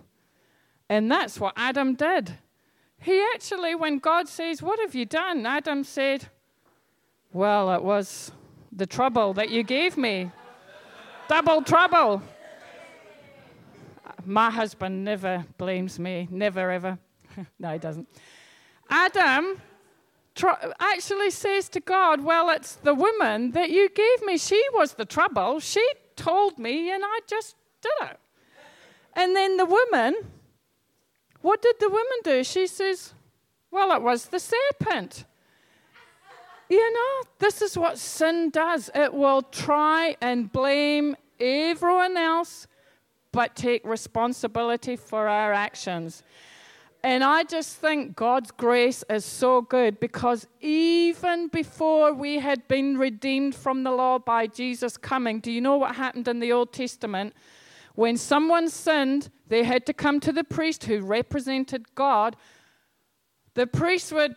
And 0.88 1.10
that's 1.10 1.40
what 1.40 1.54
Adam 1.56 1.94
did. 1.94 2.38
He 3.00 3.22
actually, 3.34 3.74
when 3.74 3.98
God 3.98 4.28
says, 4.28 4.62
What 4.62 4.78
have 4.80 4.94
you 4.94 5.06
done? 5.06 5.44
Adam 5.46 5.82
said, 5.84 6.28
Well, 7.32 7.72
it 7.74 7.82
was 7.82 8.32
the 8.72 8.86
trouble 8.86 9.34
that 9.34 9.50
you 9.50 9.62
gave 9.62 9.96
me. 9.96 10.30
Double 11.28 11.62
trouble. 11.62 12.22
My 14.24 14.50
husband 14.50 15.04
never 15.04 15.44
blames 15.58 15.98
me, 15.98 16.28
never 16.30 16.70
ever. 16.70 16.98
no, 17.58 17.72
he 17.72 17.78
doesn't. 17.78 18.08
Adam 18.88 19.60
actually 20.80 21.30
says 21.30 21.68
to 21.70 21.80
God, 21.80 22.22
Well, 22.22 22.50
it's 22.50 22.76
the 22.76 22.94
woman 22.94 23.50
that 23.50 23.70
you 23.70 23.88
gave 23.88 24.22
me. 24.22 24.38
She 24.38 24.62
was 24.72 24.94
the 24.94 25.04
trouble. 25.04 25.60
She 25.60 25.86
told 26.16 26.58
me, 26.58 26.90
and 26.90 27.02
I 27.04 27.20
just 27.26 27.56
did 27.82 28.08
it. 28.10 28.18
And 29.14 29.34
then 29.36 29.56
the 29.56 29.66
woman 29.66 30.14
what 31.44 31.60
did 31.60 31.76
the 31.78 31.90
woman 31.90 32.18
do? 32.22 32.42
She 32.42 32.66
says, 32.66 33.12
Well, 33.70 33.94
it 33.94 34.00
was 34.00 34.28
the 34.28 34.40
serpent. 34.40 35.26
You 36.70 36.90
know, 36.90 37.28
this 37.38 37.60
is 37.60 37.76
what 37.76 37.98
sin 37.98 38.48
does 38.48 38.90
it 38.94 39.12
will 39.12 39.42
try 39.42 40.16
and 40.22 40.50
blame 40.50 41.14
everyone 41.38 42.16
else, 42.16 42.66
but 43.30 43.54
take 43.54 43.84
responsibility 43.84 44.96
for 44.96 45.28
our 45.28 45.52
actions. 45.52 46.22
And 47.04 47.22
I 47.22 47.44
just 47.44 47.76
think 47.76 48.16
God's 48.16 48.50
grace 48.50 49.04
is 49.10 49.26
so 49.26 49.60
good 49.60 50.00
because 50.00 50.46
even 50.62 51.48
before 51.48 52.14
we 52.14 52.38
had 52.38 52.66
been 52.66 52.96
redeemed 52.96 53.54
from 53.54 53.82
the 53.84 53.90
law 53.90 54.18
by 54.18 54.46
Jesus 54.46 54.96
coming, 54.96 55.40
do 55.40 55.52
you 55.52 55.60
know 55.60 55.76
what 55.76 55.96
happened 55.96 56.28
in 56.28 56.40
the 56.40 56.50
Old 56.50 56.72
Testament? 56.72 57.34
When 57.94 58.16
someone 58.16 58.70
sinned, 58.70 59.28
they 59.48 59.64
had 59.64 59.84
to 59.84 59.92
come 59.92 60.18
to 60.20 60.32
the 60.32 60.44
priest 60.44 60.84
who 60.84 61.00
represented 61.00 61.94
God. 61.94 62.36
The 63.52 63.66
priest 63.66 64.10
would, 64.10 64.34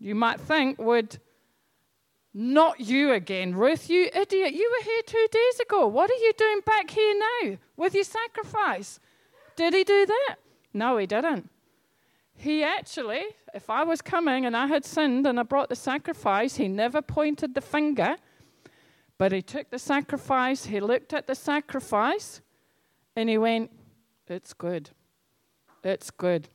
you 0.00 0.16
might 0.16 0.40
think, 0.40 0.76
would, 0.80 1.20
not 2.34 2.80
you 2.80 3.12
again, 3.12 3.54
Ruth, 3.54 3.88
you 3.88 4.10
idiot. 4.12 4.54
You 4.54 4.76
were 4.76 4.84
here 4.84 5.02
two 5.06 5.26
days 5.30 5.60
ago. 5.60 5.86
What 5.86 6.10
are 6.10 6.14
you 6.14 6.32
doing 6.36 6.62
back 6.66 6.90
here 6.90 7.14
now 7.16 7.58
with 7.76 7.94
your 7.94 8.02
sacrifice? 8.02 8.98
Did 9.54 9.72
he 9.72 9.84
do 9.84 10.06
that? 10.06 10.36
No, 10.74 10.96
he 10.96 11.06
didn't. 11.06 11.48
He 12.40 12.64
actually, 12.64 13.20
if 13.52 13.68
I 13.68 13.84
was 13.84 14.00
coming 14.00 14.46
and 14.46 14.56
I 14.56 14.66
had 14.66 14.86
sinned 14.86 15.26
and 15.26 15.38
I 15.38 15.42
brought 15.42 15.68
the 15.68 15.76
sacrifice, 15.76 16.56
he 16.56 16.68
never 16.68 17.02
pointed 17.02 17.54
the 17.54 17.60
finger, 17.60 18.16
but 19.18 19.30
he 19.30 19.42
took 19.42 19.68
the 19.68 19.78
sacrifice, 19.78 20.64
he 20.64 20.80
looked 20.80 21.12
at 21.12 21.26
the 21.26 21.34
sacrifice, 21.34 22.40
and 23.14 23.28
he 23.28 23.36
went, 23.36 23.70
It's 24.26 24.54
good. 24.54 24.88
It's 25.84 26.10
good. 26.10 26.48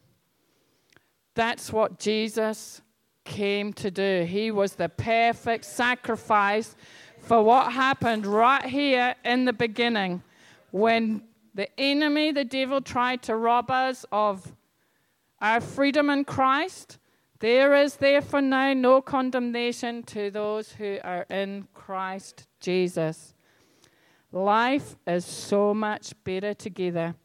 That's 1.35 1.71
what 1.71 1.99
Jesus 1.99 2.81
came 3.23 3.71
to 3.73 3.91
do. 3.91 4.25
He 4.27 4.49
was 4.49 4.73
the 4.73 4.89
perfect 4.89 5.65
sacrifice 5.65 6.75
for 7.19 7.43
what 7.43 7.71
happened 7.71 8.25
right 8.25 8.65
here 8.65 9.13
in 9.23 9.45
the 9.45 9.53
beginning 9.53 10.23
when 10.71 11.21
the 11.53 11.69
enemy, 11.79 12.31
the 12.31 12.43
devil, 12.43 12.81
tried 12.81 13.21
to 13.23 13.35
rob 13.35 13.69
us 13.69 14.03
of 14.11 14.51
our 15.41 15.61
freedom 15.61 16.09
in 16.09 16.25
Christ. 16.25 16.97
There 17.39 17.75
is 17.75 17.97
therefore 17.97 18.41
now 18.41 18.73
no 18.73 19.01
condemnation 19.01 20.03
to 20.03 20.31
those 20.31 20.73
who 20.73 20.99
are 21.03 21.25
in 21.29 21.67
Christ 21.73 22.47
Jesus. 22.59 23.33
Life 24.31 24.95
is 25.05 25.25
so 25.25 25.73
much 25.73 26.13
better 26.23 26.53
together. 26.53 27.15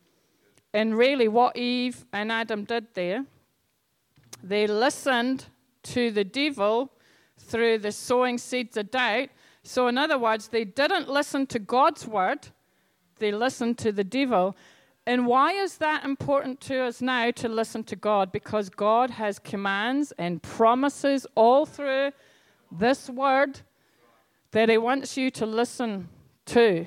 And 0.73 0.97
really, 0.97 1.29
what 1.29 1.57
Eve 1.57 2.05
and 2.12 2.31
Adam 2.31 2.64
did 2.64 2.95
there, 2.95 3.25
they 4.43 4.67
listened 4.67 5.47
to 5.83 6.11
the 6.11 6.25
devil 6.25 6.93
through 7.37 7.79
the 7.79 7.93
sowing 7.93 8.38
seeds 8.38 8.76
of 8.76 8.90
doubt. 8.90 9.31
So, 9.62 9.88
in 9.88 9.99
other 9.99 10.19
words, 10.19 10.49
they 10.49 10.64
didn't 10.64 11.09
listen 11.09 11.47
to 11.49 11.59
God's 11.59 12.07
word, 12.07 12.49
they 13.19 13.33
listened 13.33 13.79
to 13.79 13.93
the 13.93 14.05
devil. 14.05 14.57
And 15.11 15.26
why 15.26 15.55
is 15.55 15.79
that 15.79 16.05
important 16.05 16.61
to 16.69 16.83
us 16.83 17.02
now 17.02 17.33
to 17.33 17.49
listen 17.49 17.83
to 17.83 17.97
God? 17.97 18.31
Because 18.31 18.69
God 18.69 19.11
has 19.11 19.40
commands 19.40 20.12
and 20.19 20.40
promises 20.40 21.26
all 21.35 21.67
through 21.67 22.12
this 22.71 23.11
word 23.11 23.59
that 24.52 24.69
He 24.69 24.79
wants 24.79 25.17
you 25.17 25.33
to 25.33 25.47
listen 25.47 26.09
to. 26.47 26.87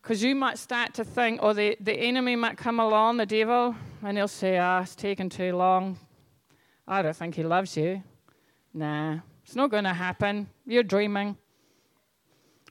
Because 0.00 0.22
you 0.22 0.34
might 0.34 0.56
start 0.56 0.94
to 0.94 1.04
think, 1.04 1.42
or 1.42 1.52
the, 1.52 1.76
the 1.78 1.92
enemy 1.92 2.36
might 2.36 2.56
come 2.56 2.80
along, 2.80 3.18
the 3.18 3.26
devil, 3.26 3.76
and 4.02 4.16
he'll 4.16 4.26
say, 4.26 4.56
ah, 4.56 4.78
oh, 4.78 4.82
it's 4.84 4.94
taking 4.94 5.28
too 5.28 5.54
long. 5.54 5.98
I 6.88 7.02
don't 7.02 7.14
think 7.14 7.34
he 7.34 7.42
loves 7.42 7.76
you. 7.76 8.02
Nah, 8.72 9.18
it's 9.44 9.54
not 9.54 9.70
going 9.70 9.84
to 9.84 9.92
happen. 9.92 10.48
You're 10.64 10.84
dreaming. 10.84 11.36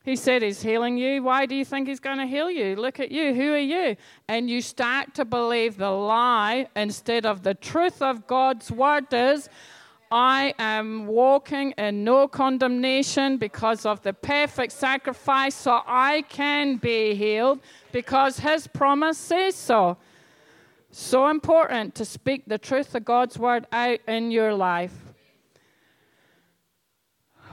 He 0.03 0.15
said 0.15 0.41
he's 0.41 0.63
healing 0.63 0.97
you. 0.97 1.21
Why 1.21 1.45
do 1.45 1.53
you 1.53 1.63
think 1.63 1.87
he's 1.87 1.99
going 1.99 2.17
to 2.17 2.25
heal 2.25 2.49
you? 2.49 2.75
Look 2.75 2.99
at 2.99 3.11
you. 3.11 3.35
Who 3.35 3.53
are 3.53 3.57
you? 3.57 3.95
And 4.27 4.49
you 4.49 4.61
start 4.61 5.13
to 5.15 5.25
believe 5.25 5.77
the 5.77 5.91
lie 5.91 6.67
instead 6.75 7.25
of 7.25 7.43
the 7.43 7.53
truth 7.53 8.01
of 8.01 8.25
God's 8.25 8.71
word 8.71 9.13
is 9.13 9.47
I 10.11 10.53
am 10.59 11.07
walking 11.07 11.71
in 11.77 12.03
no 12.03 12.27
condemnation 12.27 13.37
because 13.37 13.85
of 13.85 14.01
the 14.01 14.11
perfect 14.11 14.73
sacrifice, 14.73 15.55
so 15.55 15.81
I 15.87 16.23
can 16.23 16.75
be 16.75 17.15
healed 17.15 17.61
because 17.93 18.39
His 18.39 18.67
promise 18.67 19.17
says 19.17 19.55
so. 19.55 19.97
So 20.91 21.29
important 21.29 21.95
to 21.95 22.03
speak 22.03 22.43
the 22.45 22.57
truth 22.57 22.93
of 22.93 23.05
God's 23.05 23.39
word 23.39 23.65
out 23.71 23.99
in 24.05 24.31
your 24.31 24.53
life. 24.53 24.93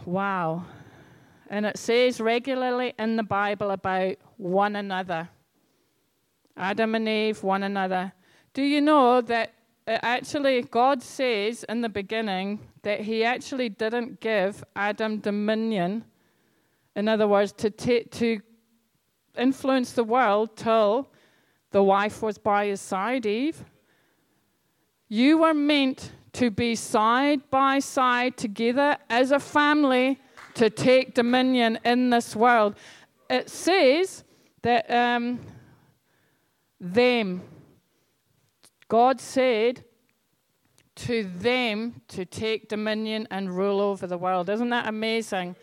Wow. 0.05 0.65
And 1.49 1.67
it 1.67 1.79
says 1.79 2.21
regularly 2.21 2.95
in 2.99 3.17
the 3.17 3.23
Bible 3.23 3.71
about 3.71 4.17
one 4.37 4.77
another. 4.77 5.29
Adam 6.57 6.95
and 6.95 7.09
Eve, 7.09 7.43
one 7.43 7.63
another. 7.63 8.13
Do 8.53 8.63
you 8.63 8.81
know 8.81 9.21
that 9.23 9.53
uh, 9.87 9.99
actually, 10.03 10.61
God 10.63 11.03
says 11.03 11.65
in 11.65 11.81
the 11.81 11.89
beginning 11.89 12.61
that 12.83 13.01
He 13.01 13.25
actually 13.25 13.71
didn't 13.71 14.21
give 14.21 14.63
Adam 14.77 15.19
dominion. 15.19 16.05
In 16.95 17.09
other 17.09 17.27
words, 17.27 17.53
to, 17.53 17.71
t- 17.71 18.05
to 18.05 18.41
influence 19.39 19.93
the 19.93 20.05
world 20.05 20.57
till 20.57 21.09
the 21.71 21.83
wife 21.83 22.21
was 22.21 22.37
by 22.37 22.67
his 22.67 22.81
side, 22.81 23.25
Eve. 23.25 23.65
You 25.09 25.39
were 25.39 25.55
meant 25.55 26.13
to 26.35 26.51
be 26.51 26.75
side 26.75 27.49
by 27.51 27.79
side 27.79 28.37
together 28.37 28.99
as 29.09 29.31
a 29.31 29.41
family 29.41 30.21
to 30.59 30.69
take 30.69 31.15
dominion 31.15 31.79
in 31.85 32.11
this 32.11 32.35
world. 32.35 32.75
It 33.31 33.49
says 33.49 34.25
that 34.63 34.91
um, 34.91 35.39
them. 36.81 37.43
God 38.89 39.21
said 39.21 39.85
to 40.97 41.23
them 41.23 42.03
to 42.09 42.25
take 42.25 42.69
dominion 42.69 43.29
and 43.31 43.57
rule 43.57 43.81
over 43.81 44.09
the 44.09 44.19
world. 44.19 44.51
Isn't 44.51 44.71
that 44.71 44.89
amazing? 44.89 45.55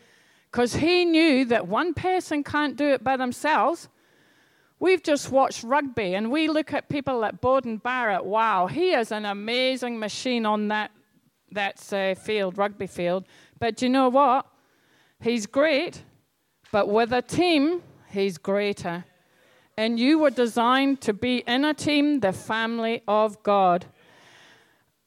Because 0.50 0.75
he 0.75 1.04
knew 1.04 1.44
that 1.44 1.68
one 1.68 1.94
person 1.94 2.42
can't 2.42 2.78
do 2.78 2.86
it 2.86 3.04
by 3.04 3.18
themselves. 3.18 3.90
We've 4.80 5.04
just 5.04 5.30
watched 5.30 5.64
rugby 5.64 6.16
and 6.16 6.32
we 6.32 6.48
look 6.48 6.72
at 6.72 6.88
people 6.88 7.20
like 7.20 7.42
Beauden 7.42 7.84
Barrett. 7.84 8.24
Wow, 8.24 8.68
he 8.68 8.94
is 8.94 9.12
an 9.12 9.25
amazing 9.25 10.00
machine 10.00 10.46
on 10.46 10.70
that, 10.70 10.92
that 11.52 11.92
uh, 11.92 12.16
field, 12.16 12.58
rugby 12.58 12.88
field. 12.88 13.25
But 13.60 13.75
do 13.75 13.88
you 13.88 13.90
know 13.90 14.08
what? 14.08 14.46
He's 15.25 15.48
great, 15.48 16.03
but 16.72 16.88
with 16.88 17.12
a 17.12 17.24
team, 17.24 17.82
he's 18.12 18.38
greater. 18.38 19.05
And 19.75 20.00
you 20.00 20.20
were 20.20 20.29
designed 20.29 21.01
to 21.01 21.13
be 21.13 21.38
in 21.48 21.65
a 21.65 21.74
team, 21.74 22.20
the 22.20 22.32
family 22.32 23.01
of 23.08 23.41
God. 23.41 23.88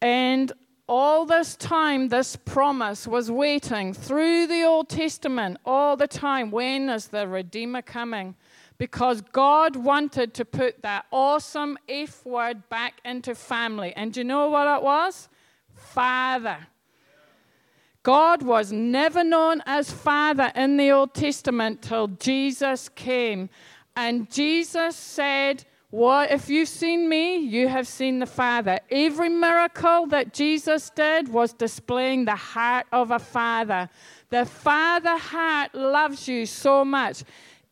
And 0.03 0.51
all 0.89 1.25
this 1.25 1.55
time, 1.55 2.09
this 2.09 2.35
promise 2.35 3.07
was 3.07 3.31
waiting 3.31 3.95
through 3.95 4.49
the 4.49 4.65
Old 4.65 4.89
Testament, 4.89 5.59
all 5.65 5.97
the 5.97 6.09
time. 6.09 6.51
When 6.51 6.89
is 6.89 7.07
the 7.07 7.29
Redeemer 7.29 7.83
coming? 7.83 8.35
Because 8.77 9.21
God 9.21 9.77
wanted 9.77 10.35
to 10.35 10.45
put 10.45 10.83
that 10.83 11.07
awesome 11.13 11.79
F 11.89 12.27
word 12.27 12.69
back 12.69 12.95
into 13.05 13.37
family. 13.37 13.93
And 13.95 14.13
do 14.13 14.19
you 14.19 14.25
know 14.25 14.51
what 14.51 14.79
it 14.79 14.83
was? 14.83 15.29
Father. 15.77 16.67
God 18.09 18.43
was 18.43 18.73
never 18.73 19.23
known 19.23 19.63
as 19.67 19.93
Father 19.93 20.51
in 20.55 20.79
the 20.79 20.91
Old 20.93 21.13
Testament 21.13 21.83
till 21.83 22.07
Jesus 22.09 22.89
came. 22.89 23.51
And 23.97 24.31
Jesus 24.31 24.97
said, 24.97 25.67
what 25.91 26.31
if 26.31 26.49
you've 26.49 26.71
seen 26.71 27.07
me, 27.07 27.37
you 27.37 27.69
have 27.69 27.87
seen 27.87 28.19
the 28.19 28.25
Father. 28.25 28.81
Every 28.91 29.29
miracle 29.29 30.07
that 30.07 30.33
Jesus 30.33 30.89
did 30.89 31.29
was 31.29 31.53
displaying 31.53 32.25
the 32.25 32.35
heart 32.35 32.87
of 32.93 33.11
a 33.11 33.19
father. 33.19 33.91
The 34.31 34.47
father 34.47 35.19
heart 35.19 35.75
loves 35.75 36.27
you 36.27 36.47
so 36.47 36.87
much. 36.87 37.25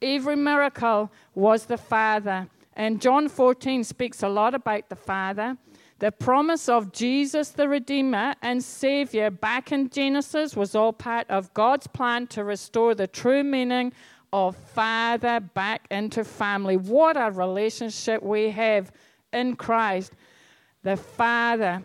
Every 0.03 0.37
miracle 0.37 1.11
was 1.35 1.65
the 1.65 1.79
Father. 1.79 2.47
And 2.75 3.01
John 3.01 3.31
14 3.31 3.85
speaks 3.85 4.23
a 4.23 4.29
lot 4.29 4.55
about 4.55 4.91
the 4.91 4.97
Father. 4.97 5.57
The 5.99 6.13
promise 6.13 6.69
of 6.69 6.93
Jesus, 6.93 7.51
the 7.51 7.69
Redeemer 7.69 8.35
and 8.43 8.63
Savior, 8.63 9.31
back 9.31 9.73
in 9.73 9.89
Genesis, 9.89 10.55
was 10.55 10.75
all 10.75 10.93
part 10.93 11.29
of 11.31 11.55
God's 11.55 11.87
plan 11.87 12.27
to 12.29 12.45
restore 12.45 12.95
the 12.95 13.07
true 13.07 13.43
meaning 13.43 13.95
of 14.31 14.57
father 14.57 15.41
back 15.41 15.87
into 15.91 16.23
family. 16.23 16.77
What 16.77 17.17
a 17.17 17.31
relationship 17.31 18.23
we 18.23 18.51
have 18.51 18.93
in 19.33 19.57
Christ, 19.57 20.13
the 20.83 20.99
Father. 20.99 21.83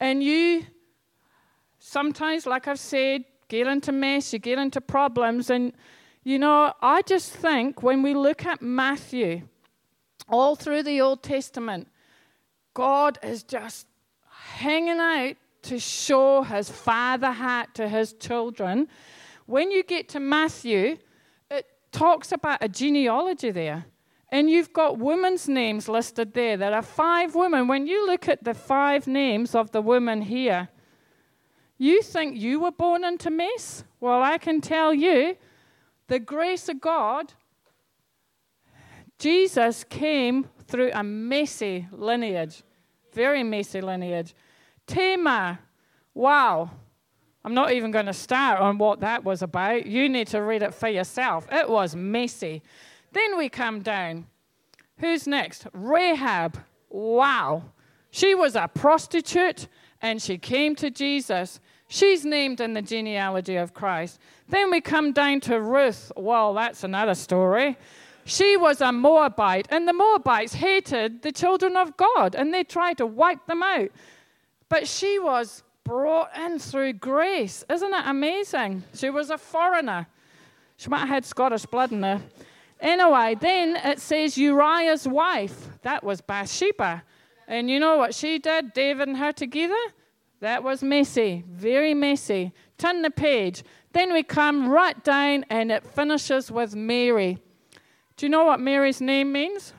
And 0.00 0.20
you 0.22 0.66
sometimes, 1.78 2.44
like 2.44 2.66
I've 2.66 2.80
said, 2.80 3.24
get 3.46 3.68
into 3.68 3.92
mess, 3.92 4.32
you 4.32 4.40
get 4.40 4.58
into 4.58 4.80
problems. 4.80 5.48
And, 5.48 5.72
you 6.24 6.40
know, 6.40 6.72
I 6.82 7.02
just 7.02 7.32
think 7.32 7.84
when 7.84 8.02
we 8.02 8.14
look 8.14 8.44
at 8.44 8.60
Matthew, 8.60 9.42
all 10.28 10.56
through 10.56 10.82
the 10.82 11.00
Old 11.00 11.22
Testament, 11.22 11.86
God 12.78 13.18
is 13.24 13.42
just 13.42 13.88
hanging 14.30 15.00
out 15.00 15.34
to 15.62 15.80
show 15.80 16.44
his 16.44 16.70
father 16.70 17.32
heart 17.32 17.74
to 17.74 17.88
his 17.88 18.12
children. 18.12 18.86
When 19.46 19.72
you 19.72 19.82
get 19.82 20.08
to 20.10 20.20
Matthew, 20.20 20.98
it 21.50 21.66
talks 21.90 22.30
about 22.30 22.58
a 22.60 22.68
genealogy 22.68 23.50
there. 23.50 23.86
And 24.30 24.48
you've 24.48 24.72
got 24.72 24.96
women's 24.96 25.48
names 25.48 25.88
listed 25.88 26.34
there. 26.34 26.56
There 26.56 26.72
are 26.72 26.82
five 26.82 27.34
women. 27.34 27.66
When 27.66 27.88
you 27.88 28.06
look 28.06 28.28
at 28.28 28.44
the 28.44 28.54
five 28.54 29.08
names 29.08 29.56
of 29.56 29.72
the 29.72 29.82
women 29.82 30.22
here, 30.22 30.68
you 31.78 32.00
think 32.00 32.36
you 32.36 32.60
were 32.60 32.70
born 32.70 33.02
into 33.02 33.28
mess? 33.28 33.82
Well, 33.98 34.22
I 34.22 34.38
can 34.38 34.60
tell 34.60 34.94
you, 34.94 35.36
the 36.06 36.20
grace 36.20 36.68
of 36.68 36.80
God, 36.80 37.32
Jesus 39.18 39.82
came 39.82 40.46
through 40.68 40.92
a 40.94 41.02
messy 41.02 41.88
lineage, 41.90 42.62
very 43.18 43.42
messy 43.42 43.80
lineage. 43.80 44.32
Tamar, 44.86 45.58
wow, 46.14 46.70
I'm 47.44 47.52
not 47.52 47.72
even 47.72 47.90
going 47.90 48.06
to 48.06 48.12
start 48.12 48.60
on 48.60 48.78
what 48.78 49.00
that 49.00 49.24
was 49.24 49.42
about. 49.42 49.86
You 49.86 50.08
need 50.08 50.28
to 50.28 50.40
read 50.40 50.62
it 50.62 50.72
for 50.72 50.86
yourself. 50.86 51.44
It 51.50 51.68
was 51.68 51.96
messy. 51.96 52.62
Then 53.10 53.36
we 53.36 53.48
come 53.48 53.80
down. 53.80 54.28
Who's 54.98 55.26
next? 55.26 55.66
Rahab. 55.72 56.60
Wow. 56.90 57.64
She 58.12 58.36
was 58.36 58.54
a 58.54 58.68
prostitute 58.72 59.66
and 60.00 60.22
she 60.22 60.38
came 60.38 60.76
to 60.76 60.88
Jesus. 60.88 61.58
She's 61.88 62.24
named 62.24 62.60
in 62.60 62.72
the 62.74 62.82
genealogy 62.82 63.56
of 63.56 63.74
Christ. 63.74 64.20
Then 64.48 64.70
we 64.70 64.80
come 64.80 65.10
down 65.10 65.40
to 65.40 65.60
Ruth. 65.60 66.12
Well, 66.16 66.54
that's 66.54 66.84
another 66.84 67.16
story. 67.16 67.76
She 68.28 68.58
was 68.58 68.82
a 68.82 68.92
Moabite, 68.92 69.68
and 69.70 69.88
the 69.88 69.94
Moabites 69.94 70.52
hated 70.52 71.22
the 71.22 71.32
children 71.32 71.78
of 71.78 71.96
God 71.96 72.34
and 72.34 72.52
they 72.52 72.62
tried 72.62 72.98
to 72.98 73.06
wipe 73.06 73.46
them 73.46 73.62
out. 73.62 73.88
But 74.68 74.86
she 74.86 75.18
was 75.18 75.62
brought 75.82 76.36
in 76.36 76.58
through 76.58 76.92
grace. 76.92 77.64
Isn't 77.70 77.94
it 77.94 78.02
amazing? 78.04 78.84
She 78.92 79.08
was 79.08 79.30
a 79.30 79.38
foreigner. 79.38 80.08
She 80.76 80.90
might 80.90 80.98
have 80.98 81.08
had 81.08 81.24
Scottish 81.24 81.64
blood 81.64 81.90
in 81.90 82.02
her. 82.02 82.20
Anyway, 82.80 83.34
then 83.40 83.76
it 83.76 83.98
says 83.98 84.36
Uriah's 84.36 85.08
wife. 85.08 85.80
That 85.80 86.04
was 86.04 86.20
Bathsheba. 86.20 87.02
And 87.46 87.70
you 87.70 87.80
know 87.80 87.96
what 87.96 88.14
she 88.14 88.38
did? 88.38 88.74
David 88.74 89.08
and 89.08 89.16
her 89.16 89.32
together? 89.32 89.74
That 90.40 90.62
was 90.62 90.82
messy, 90.82 91.44
very 91.48 91.94
messy. 91.94 92.52
Turn 92.76 93.00
the 93.00 93.10
page. 93.10 93.62
Then 93.94 94.12
we 94.12 94.22
come 94.22 94.68
right 94.68 95.02
down 95.02 95.46
and 95.48 95.72
it 95.72 95.82
finishes 95.82 96.50
with 96.50 96.76
Mary. 96.76 97.38
Do 98.18 98.26
you 98.26 98.30
know 98.30 98.44
what 98.44 98.58
Mary's 98.58 99.00
name 99.00 99.30
means? 99.30 99.72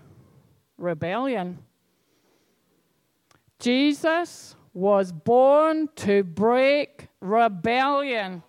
Rebellion. 0.78 1.60
Jesus 3.60 4.56
was 4.74 5.12
born 5.12 5.90
to 5.98 6.24
break 6.24 7.10
rebellion. 7.20 8.42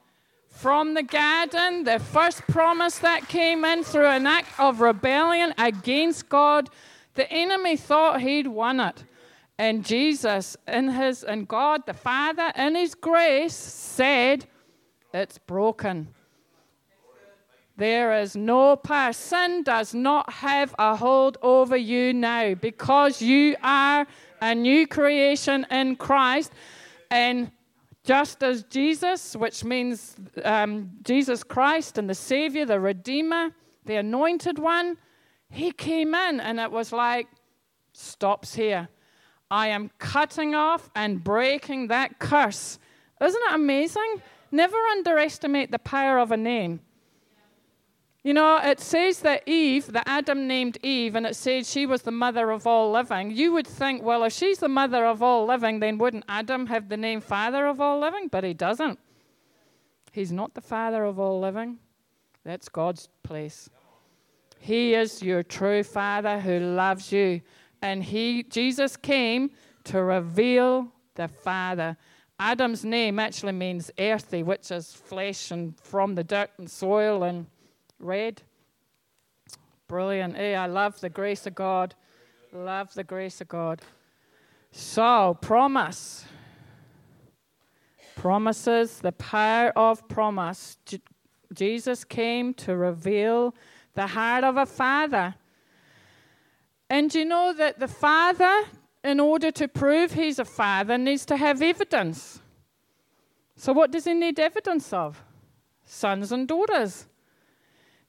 From 0.46 0.94
the 0.94 1.02
garden, 1.02 1.82
the 1.82 1.98
first 1.98 2.46
promise 2.46 2.98
that 2.98 3.28
came 3.28 3.64
in 3.64 3.82
through 3.82 4.06
an 4.06 4.28
act 4.28 4.60
of 4.60 4.80
rebellion 4.80 5.52
against 5.58 6.28
God, 6.28 6.70
the 7.14 7.28
enemy 7.32 7.76
thought 7.76 8.20
he'd 8.20 8.46
won 8.46 8.78
it. 8.78 9.04
And 9.58 9.84
Jesus, 9.84 10.56
in 10.68 10.90
his 10.90 11.24
and 11.24 11.48
God 11.48 11.84
the 11.86 11.94
Father, 11.94 12.52
in 12.54 12.76
his 12.76 12.94
grace, 12.94 13.56
said, 13.56 14.46
It's 15.12 15.38
broken. 15.38 16.14
There 17.80 18.20
is 18.20 18.36
no 18.36 18.76
power. 18.76 19.14
Sin 19.14 19.62
does 19.62 19.94
not 19.94 20.30
have 20.30 20.74
a 20.78 20.94
hold 20.94 21.38
over 21.40 21.78
you 21.78 22.12
now 22.12 22.52
because 22.52 23.22
you 23.22 23.56
are 23.62 24.06
a 24.42 24.54
new 24.54 24.86
creation 24.86 25.66
in 25.70 25.96
Christ. 25.96 26.52
And 27.10 27.50
just 28.04 28.42
as 28.42 28.64
Jesus, 28.64 29.34
which 29.34 29.64
means 29.64 30.14
um, 30.44 30.90
Jesus 31.04 31.42
Christ 31.42 31.96
and 31.96 32.10
the 32.10 32.14
Savior, 32.14 32.66
the 32.66 32.78
Redeemer, 32.78 33.52
the 33.86 33.96
Anointed 33.96 34.58
One, 34.58 34.98
He 35.48 35.72
came 35.72 36.14
in 36.14 36.38
and 36.38 36.60
it 36.60 36.70
was 36.70 36.92
like, 36.92 37.28
stops 37.94 38.54
here. 38.54 38.90
I 39.50 39.68
am 39.68 39.90
cutting 39.96 40.54
off 40.54 40.90
and 40.94 41.24
breaking 41.24 41.86
that 41.86 42.18
curse. 42.18 42.78
Isn't 43.22 43.42
it 43.48 43.54
amazing? 43.54 44.20
Never 44.52 44.76
underestimate 44.76 45.70
the 45.70 45.78
power 45.78 46.18
of 46.18 46.30
a 46.30 46.36
name. 46.36 46.80
You 48.22 48.34
know, 48.34 48.60
it 48.62 48.80
says 48.80 49.20
that 49.20 49.42
Eve, 49.46 49.92
that 49.92 50.04
Adam 50.06 50.46
named 50.46 50.76
Eve, 50.82 51.14
and 51.14 51.26
it 51.26 51.36
says 51.36 51.70
she 51.70 51.86
was 51.86 52.02
the 52.02 52.10
mother 52.10 52.50
of 52.50 52.66
all 52.66 52.92
living. 52.92 53.30
You 53.30 53.52
would 53.52 53.66
think, 53.66 54.02
well, 54.02 54.24
if 54.24 54.34
she's 54.34 54.58
the 54.58 54.68
mother 54.68 55.06
of 55.06 55.22
all 55.22 55.46
living, 55.46 55.80
then 55.80 55.96
wouldn't 55.96 56.24
Adam 56.28 56.66
have 56.66 56.90
the 56.90 56.98
name 56.98 57.22
father 57.22 57.66
of 57.66 57.80
all 57.80 57.98
living? 57.98 58.28
But 58.28 58.44
he 58.44 58.52
doesn't. 58.52 58.98
He's 60.12 60.32
not 60.32 60.52
the 60.52 60.60
father 60.60 61.04
of 61.04 61.18
all 61.18 61.40
living. 61.40 61.78
That's 62.44 62.68
God's 62.68 63.08
place. 63.22 63.70
He 64.58 64.94
is 64.94 65.22
your 65.22 65.42
true 65.42 65.82
father 65.82 66.40
who 66.40 66.58
loves 66.58 67.10
you. 67.10 67.40
And 67.80 68.04
he, 68.04 68.42
Jesus 68.42 68.96
came 68.96 69.50
to 69.84 70.02
reveal 70.02 70.92
the 71.14 71.28
Father. 71.28 71.96
Adam's 72.38 72.84
name 72.84 73.18
actually 73.18 73.52
means 73.52 73.90
earthy, 73.98 74.42
which 74.42 74.70
is 74.70 74.92
flesh 74.92 75.50
and 75.50 75.78
from 75.80 76.14
the 76.14 76.24
dirt 76.24 76.50
and 76.58 76.70
soil 76.70 77.22
and 77.22 77.46
Red. 78.00 78.42
Brilliant. 79.86 80.36
Hey, 80.36 80.56
I 80.56 80.66
love 80.66 81.00
the 81.00 81.10
grace 81.10 81.46
of 81.46 81.54
God. 81.54 81.94
Love 82.52 82.94
the 82.94 83.04
grace 83.04 83.40
of 83.40 83.48
God. 83.48 83.82
So, 84.72 85.36
promise. 85.40 86.24
Promises, 88.16 88.98
the 89.00 89.12
power 89.12 89.70
of 89.76 90.08
promise. 90.08 90.78
Jesus 91.52 92.04
came 92.04 92.54
to 92.54 92.74
reveal 92.74 93.54
the 93.94 94.06
heart 94.06 94.44
of 94.44 94.56
a 94.56 94.66
father. 94.66 95.34
And 96.88 97.14
you 97.14 97.24
know 97.24 97.52
that 97.52 97.78
the 97.78 97.88
father, 97.88 98.64
in 99.04 99.20
order 99.20 99.50
to 99.50 99.68
prove 99.68 100.14
he's 100.14 100.38
a 100.38 100.44
father, 100.44 100.96
needs 100.96 101.26
to 101.26 101.36
have 101.36 101.60
evidence. 101.60 102.40
So, 103.56 103.72
what 103.72 103.90
does 103.90 104.06
he 104.06 104.14
need 104.14 104.40
evidence 104.40 104.92
of? 104.92 105.22
Sons 105.84 106.32
and 106.32 106.48
daughters. 106.48 107.06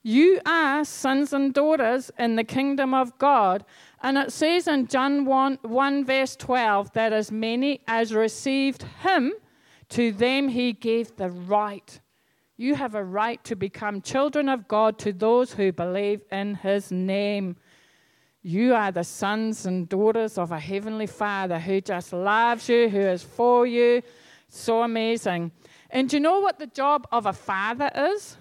You 0.03 0.39
are 0.45 0.83
sons 0.83 1.31
and 1.31 1.53
daughters 1.53 2.09
in 2.17 2.35
the 2.35 2.43
kingdom 2.43 2.93
of 2.93 3.17
God. 3.19 3.63
And 4.01 4.17
it 4.17 4.31
says 4.31 4.67
in 4.67 4.87
John 4.87 5.25
1, 5.25 5.59
1 5.61 6.05
verse 6.05 6.35
12 6.35 6.93
that 6.93 7.13
as 7.13 7.31
many 7.31 7.81
as 7.87 8.13
received 8.13 8.83
him, 9.03 9.33
to 9.89 10.11
them 10.11 10.47
he 10.47 10.73
gave 10.73 11.15
the 11.17 11.29
right. 11.29 11.99
You 12.57 12.75
have 12.75 12.95
a 12.95 13.03
right 13.03 13.43
to 13.43 13.55
become 13.55 14.01
children 14.01 14.49
of 14.49 14.67
God 14.67 14.97
to 14.99 15.13
those 15.13 15.53
who 15.53 15.71
believe 15.71 16.21
in 16.31 16.55
his 16.55 16.91
name. 16.91 17.57
You 18.41 18.73
are 18.73 18.91
the 18.91 19.03
sons 19.03 19.67
and 19.67 19.87
daughters 19.87 20.39
of 20.39 20.51
a 20.51 20.59
heavenly 20.59 21.07
Father 21.07 21.59
who 21.59 21.79
just 21.79 22.11
loves 22.11 22.67
you, 22.69 22.89
who 22.89 22.99
is 22.99 23.21
for 23.21 23.67
you. 23.67 24.01
So 24.47 24.81
amazing. 24.81 25.51
And 25.91 26.09
do 26.09 26.15
you 26.15 26.21
know 26.21 26.39
what 26.39 26.57
the 26.57 26.67
job 26.67 27.07
of 27.11 27.25
a 27.27 27.33
father 27.33 27.91
is? 27.95 28.37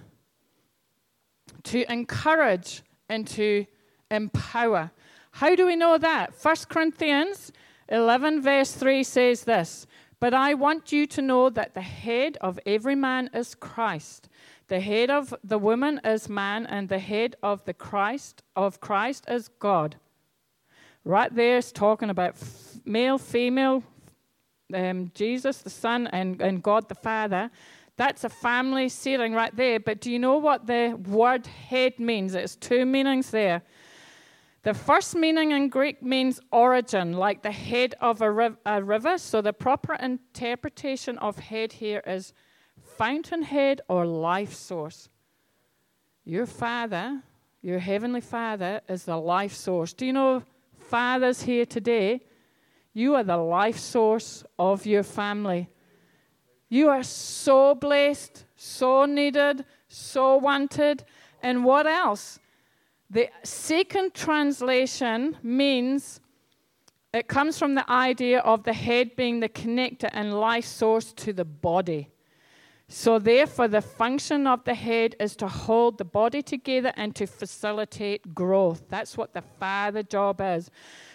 To 1.64 1.92
encourage 1.92 2.82
and 3.08 3.26
to 3.28 3.66
empower. 4.10 4.90
How 5.32 5.54
do 5.54 5.66
we 5.66 5.76
know 5.76 5.98
that? 5.98 6.32
1 6.40 6.56
Corinthians 6.68 7.52
11, 7.88 8.42
verse 8.42 8.72
3 8.72 9.02
says 9.02 9.44
this 9.44 9.86
But 10.18 10.34
I 10.34 10.54
want 10.54 10.92
you 10.92 11.06
to 11.08 11.22
know 11.22 11.50
that 11.50 11.74
the 11.74 11.80
head 11.80 12.36
of 12.40 12.58
every 12.66 12.94
man 12.94 13.30
is 13.34 13.54
Christ. 13.54 14.28
The 14.68 14.80
head 14.80 15.10
of 15.10 15.34
the 15.42 15.58
woman 15.58 16.00
is 16.04 16.28
man, 16.28 16.66
and 16.66 16.88
the 16.88 17.00
head 17.00 17.36
of 17.42 17.64
the 17.64 17.74
Christ 17.74 18.42
of 18.54 18.80
Christ 18.80 19.24
is 19.28 19.48
God. 19.48 19.96
Right 21.04 21.34
there 21.34 21.56
is 21.56 21.72
talking 21.72 22.10
about 22.10 22.36
male, 22.84 23.18
female, 23.18 23.82
um, 24.72 25.10
Jesus 25.14 25.58
the 25.58 25.70
Son, 25.70 26.06
and, 26.08 26.40
and 26.40 26.62
God 26.62 26.88
the 26.88 26.94
Father. 26.94 27.50
That's 28.00 28.24
a 28.24 28.30
family 28.30 28.88
setting 28.88 29.34
right 29.34 29.54
there. 29.54 29.78
But 29.78 30.00
do 30.00 30.10
you 30.10 30.18
know 30.18 30.38
what 30.38 30.66
the 30.66 30.98
word 31.06 31.46
head 31.46 31.98
means? 31.98 32.34
It's 32.34 32.56
two 32.56 32.86
meanings 32.86 33.30
there. 33.30 33.60
The 34.62 34.72
first 34.72 35.14
meaning 35.14 35.50
in 35.50 35.68
Greek 35.68 36.02
means 36.02 36.40
origin, 36.50 37.12
like 37.12 37.42
the 37.42 37.50
head 37.50 37.94
of 38.00 38.22
a, 38.22 38.30
riv- 38.30 38.56
a 38.64 38.82
river. 38.82 39.18
So 39.18 39.42
the 39.42 39.52
proper 39.52 39.96
interpretation 39.96 41.18
of 41.18 41.38
head 41.38 41.74
here 41.74 42.02
is 42.06 42.32
fountainhead 42.96 43.82
or 43.86 44.06
life 44.06 44.54
source. 44.54 45.10
Your 46.24 46.46
Father, 46.46 47.22
your 47.60 47.80
Heavenly 47.80 48.22
Father, 48.22 48.80
is 48.88 49.04
the 49.04 49.18
life 49.18 49.52
source. 49.52 49.92
Do 49.92 50.06
you 50.06 50.14
know, 50.14 50.42
fathers 50.78 51.42
here 51.42 51.66
today, 51.66 52.22
you 52.94 53.14
are 53.16 53.24
the 53.24 53.36
life 53.36 53.76
source 53.76 54.42
of 54.58 54.86
your 54.86 55.02
family. 55.02 55.68
You 56.70 56.88
are 56.88 57.02
so 57.02 57.74
blessed, 57.74 58.44
so 58.56 59.04
needed, 59.04 59.66
so 59.88 60.36
wanted. 60.36 61.04
And 61.42 61.64
what 61.64 61.86
else? 61.86 62.38
The 63.10 63.28
second 63.42 64.14
translation 64.14 65.36
means 65.42 66.20
it 67.12 67.26
comes 67.26 67.58
from 67.58 67.74
the 67.74 67.90
idea 67.90 68.38
of 68.38 68.62
the 68.62 68.72
head 68.72 69.16
being 69.16 69.40
the 69.40 69.48
connector 69.48 70.08
and 70.12 70.38
life 70.38 70.64
source 70.64 71.12
to 71.14 71.32
the 71.32 71.44
body. 71.44 72.08
So, 72.92 73.20
therefore, 73.20 73.68
the 73.68 73.82
function 73.82 74.48
of 74.48 74.64
the 74.64 74.74
head 74.74 75.14
is 75.20 75.36
to 75.36 75.46
hold 75.46 75.98
the 75.98 76.04
body 76.04 76.42
together 76.42 76.92
and 76.96 77.14
to 77.14 77.26
facilitate 77.26 78.34
growth. 78.34 78.82
That's 78.88 79.16
what 79.16 79.32
the 79.32 79.42
father 79.42 80.02
job 80.02 80.40
is. 80.40 80.70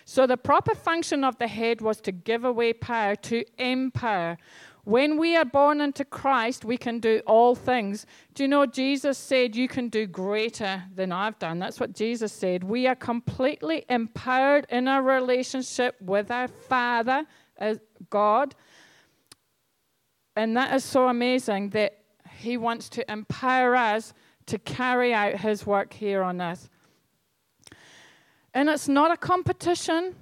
So, 0.06 0.26
the 0.26 0.38
proper 0.38 0.74
function 0.74 1.26
of 1.26 1.38
the 1.38 1.48
head 1.48 1.82
was 1.82 2.00
to 2.02 2.14
give 2.14 2.46
away 2.46 2.72
power, 2.72 3.16
to 3.16 3.44
empower. 3.58 4.38
When 4.86 5.18
we 5.18 5.36
are 5.36 5.46
born 5.46 5.82
into 5.82 6.06
Christ, 6.06 6.64
we 6.64 6.78
can 6.78 7.00
do 7.00 7.20
all 7.26 7.56
things. 7.56 8.06
Do 8.36 8.44
you 8.44 8.48
know 8.48 8.68
Jesus 8.68 9.18
said, 9.18 9.56
You 9.56 9.68
can 9.68 9.90
do 9.90 10.06
greater 10.06 10.84
than 10.94 11.12
I've 11.12 11.40
done? 11.40 11.58
That's 11.58 11.80
what 11.80 11.94
Jesus 11.94 12.32
said. 12.32 12.64
We 12.64 12.86
are 12.86 12.96
completely 12.96 13.84
empowered 13.90 14.68
in 14.70 14.88
our 14.88 15.02
relationship 15.02 16.00
with 16.00 16.30
our 16.30 16.48
Father, 16.48 17.26
as 17.58 17.80
God. 18.12 18.54
And 20.36 20.56
that 20.56 20.76
is 20.76 20.84
so 20.84 21.08
amazing 21.08 21.72
that 21.72 21.98
He 22.38 22.56
wants 22.56 22.88
to 22.90 23.12
empower 23.12 23.76
us 23.76 24.14
to 24.46 24.60
carry 24.60 25.16
out 25.16 25.40
His 25.40 25.66
work 25.66 25.94
here 25.94 26.22
on 26.22 26.40
earth. 26.40 26.70
And 28.54 28.70
it's 28.70 28.88
not 28.88 29.10
a 29.10 29.18
competition. 29.18 30.16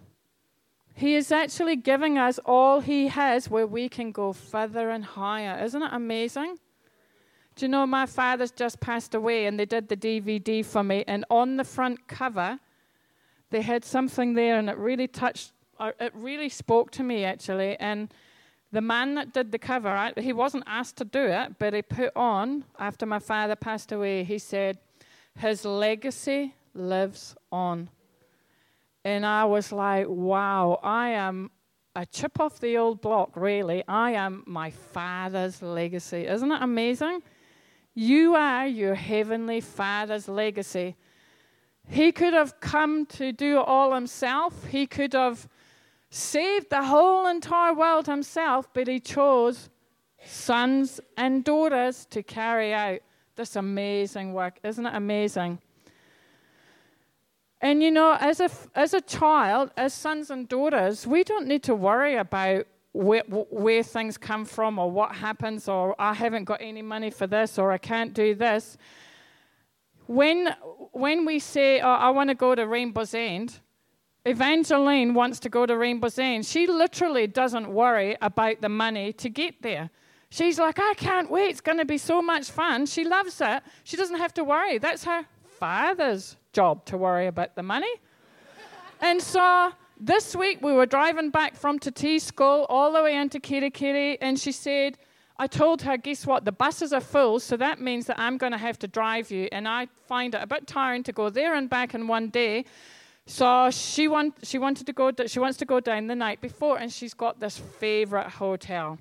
He 0.93 1.15
is 1.15 1.31
actually 1.31 1.75
giving 1.75 2.17
us 2.17 2.39
all 2.45 2.79
He 2.79 3.07
has 3.07 3.49
where 3.49 3.65
we 3.65 3.89
can 3.89 4.11
go 4.11 4.33
further 4.33 4.89
and 4.89 5.03
higher. 5.03 5.61
Isn't 5.63 5.81
it 5.81 5.89
amazing? 5.91 6.57
Do 7.55 7.65
you 7.65 7.69
know 7.69 7.85
my 7.85 8.05
father's 8.05 8.51
just 8.51 8.79
passed 8.79 9.13
away 9.13 9.45
and 9.45 9.59
they 9.59 9.65
did 9.65 9.87
the 9.87 9.97
DVD 9.97 10.65
for 10.65 10.83
me, 10.83 11.03
and 11.07 11.23
on 11.29 11.57
the 11.57 11.63
front 11.63 12.07
cover, 12.07 12.59
they 13.51 13.61
had 13.61 13.85
something 13.85 14.33
there 14.33 14.57
and 14.57 14.69
it 14.69 14.77
really 14.77 15.07
touched, 15.07 15.51
uh, 15.79 15.91
it 15.99 16.11
really 16.15 16.49
spoke 16.49 16.89
to 16.91 17.03
me 17.03 17.23
actually. 17.23 17.77
And 17.79 18.11
the 18.71 18.81
man 18.81 19.13
that 19.15 19.33
did 19.33 19.51
the 19.51 19.59
cover, 19.59 20.11
he 20.17 20.33
wasn't 20.33 20.63
asked 20.65 20.97
to 20.97 21.05
do 21.05 21.23
it, 21.23 21.59
but 21.59 21.75
he 21.75 21.83
put 21.83 22.11
on, 22.15 22.65
after 22.79 23.05
my 23.05 23.19
father 23.19 23.55
passed 23.55 23.91
away, 23.91 24.23
he 24.23 24.39
said, 24.39 24.79
His 25.37 25.63
legacy 25.63 26.55
lives 26.73 27.35
on. 27.51 27.89
And 29.05 29.25
I 29.25 29.45
was 29.45 29.71
like, 29.71 30.07
wow, 30.07 30.79
I 30.81 31.09
am 31.09 31.51
a 31.95 32.05
chip 32.05 32.39
off 32.39 32.59
the 32.59 32.77
old 32.77 33.01
block, 33.01 33.31
really. 33.35 33.83
I 33.87 34.11
am 34.11 34.43
my 34.47 34.71
father's 34.71 35.61
legacy. 35.61 36.25
Isn't 36.25 36.51
it 36.51 36.61
amazing? 36.61 37.21
You 37.93 38.35
are 38.35 38.65
your 38.65 38.95
heavenly 38.95 39.61
father's 39.61 40.27
legacy. 40.27 40.95
He 41.87 42.11
could 42.11 42.33
have 42.33 42.59
come 42.59 43.05
to 43.07 43.31
do 43.31 43.59
it 43.59 43.65
all 43.67 43.93
himself, 43.93 44.65
he 44.65 44.87
could 44.87 45.13
have 45.13 45.47
saved 46.09 46.69
the 46.69 46.83
whole 46.83 47.27
entire 47.27 47.73
world 47.73 48.05
himself, 48.05 48.69
but 48.73 48.87
he 48.87 48.99
chose 48.99 49.69
sons 50.25 51.01
and 51.17 51.43
daughters 51.43 52.05
to 52.11 52.23
carry 52.23 52.73
out 52.73 52.99
this 53.35 53.55
amazing 53.55 54.33
work. 54.33 54.59
Isn't 54.63 54.85
it 54.85 54.95
amazing? 54.95 55.59
And 57.63 57.81
you 57.81 57.91
know, 57.91 58.17
as 58.19 58.41
a, 58.41 58.49
as 58.75 58.93
a 58.93 58.99
child, 58.99 59.71
as 59.77 59.93
sons 59.93 60.29
and 60.29 60.49
daughters, 60.49 61.07
we 61.07 61.23
don't 61.23 61.47
need 61.47 61.63
to 61.63 61.73
worry 61.73 62.17
about 62.17 62.67
where, 62.91 63.23
where 63.29 63.81
things 63.81 64.17
come 64.17 64.43
from 64.43 64.77
or 64.77 64.91
what 64.91 65.15
happens 65.15 65.69
or 65.69 65.95
I 65.97 66.13
haven't 66.13 66.43
got 66.43 66.59
any 66.61 66.81
money 66.81 67.09
for 67.09 67.25
this 67.25 67.57
or 67.57 67.71
I 67.71 67.77
can't 67.77 68.13
do 68.13 68.35
this. 68.35 68.77
When, 70.07 70.53
when 70.91 71.23
we 71.23 71.39
say, 71.39 71.79
oh, 71.79 71.87
I 71.87 72.09
want 72.09 72.31
to 72.31 72.35
go 72.35 72.53
to 72.53 72.67
Rainbow's 72.67 73.13
End, 73.13 73.61
Evangeline 74.25 75.13
wants 75.13 75.39
to 75.39 75.49
go 75.49 75.65
to 75.65 75.77
Rainbow's 75.77 76.19
End. 76.19 76.45
She 76.45 76.67
literally 76.67 77.27
doesn't 77.27 77.69
worry 77.69 78.17
about 78.21 78.59
the 78.59 78.67
money 78.67 79.13
to 79.13 79.29
get 79.29 79.61
there. 79.61 79.89
She's 80.29 80.59
like, 80.59 80.79
I 80.79 80.95
can't 80.95 81.31
wait. 81.31 81.51
It's 81.51 81.61
going 81.61 81.77
to 81.77 81.85
be 81.85 81.97
so 81.97 82.21
much 82.21 82.51
fun. 82.51 82.87
She 82.87 83.05
loves 83.05 83.39
it. 83.39 83.63
She 83.85 83.95
doesn't 83.95 84.17
have 84.17 84.33
to 84.33 84.43
worry. 84.43 84.79
That's 84.79 85.05
her 85.05 85.25
father's 85.63 86.35
job 86.51 86.83
to 86.83 86.97
worry 86.97 87.27
about 87.27 87.55
the 87.55 87.63
money. 87.63 87.93
and 88.99 89.21
so 89.21 89.71
this 89.97 90.35
week 90.35 90.61
we 90.61 90.73
were 90.73 90.85
driving 90.85 91.29
back 91.29 91.55
from 91.55 91.79
Tati 91.79 92.19
school 92.19 92.65
all 92.67 92.91
the 92.91 93.01
way 93.01 93.15
into 93.15 93.39
Kerikeri, 93.39 94.17
and 94.19 94.37
she 94.37 94.51
said, 94.51 94.97
I 95.39 95.47
told 95.47 95.81
her, 95.83 95.95
guess 95.95 96.27
what? 96.27 96.43
The 96.43 96.51
buses 96.51 96.91
are 96.91 96.99
full, 96.99 97.39
so 97.39 97.55
that 97.55 97.79
means 97.79 98.07
that 98.07 98.19
I'm 98.19 98.37
going 98.37 98.51
to 98.51 98.57
have 98.57 98.77
to 98.79 98.89
drive 98.89 99.31
you. 99.31 99.47
And 99.53 99.65
I 99.65 99.87
find 100.05 100.35
it 100.35 100.41
a 100.43 100.47
bit 100.47 100.67
tiring 100.67 101.01
to 101.03 101.13
go 101.13 101.29
there 101.29 101.55
and 101.55 101.69
back 101.69 101.93
in 101.95 102.09
one 102.09 102.27
day. 102.27 102.65
So 103.25 103.71
she, 103.71 104.09
want, 104.09 104.35
she 104.43 104.57
wanted 104.57 104.85
to 104.87 104.91
go. 104.91 105.11
She 105.27 105.39
wants 105.39 105.57
to 105.59 105.65
go 105.65 105.79
down 105.79 106.07
the 106.07 106.15
night 106.27 106.41
before, 106.41 106.77
and 106.77 106.91
she's 106.91 107.13
got 107.13 107.39
this 107.39 107.57
favorite 107.57 108.27
hotel. 108.27 108.99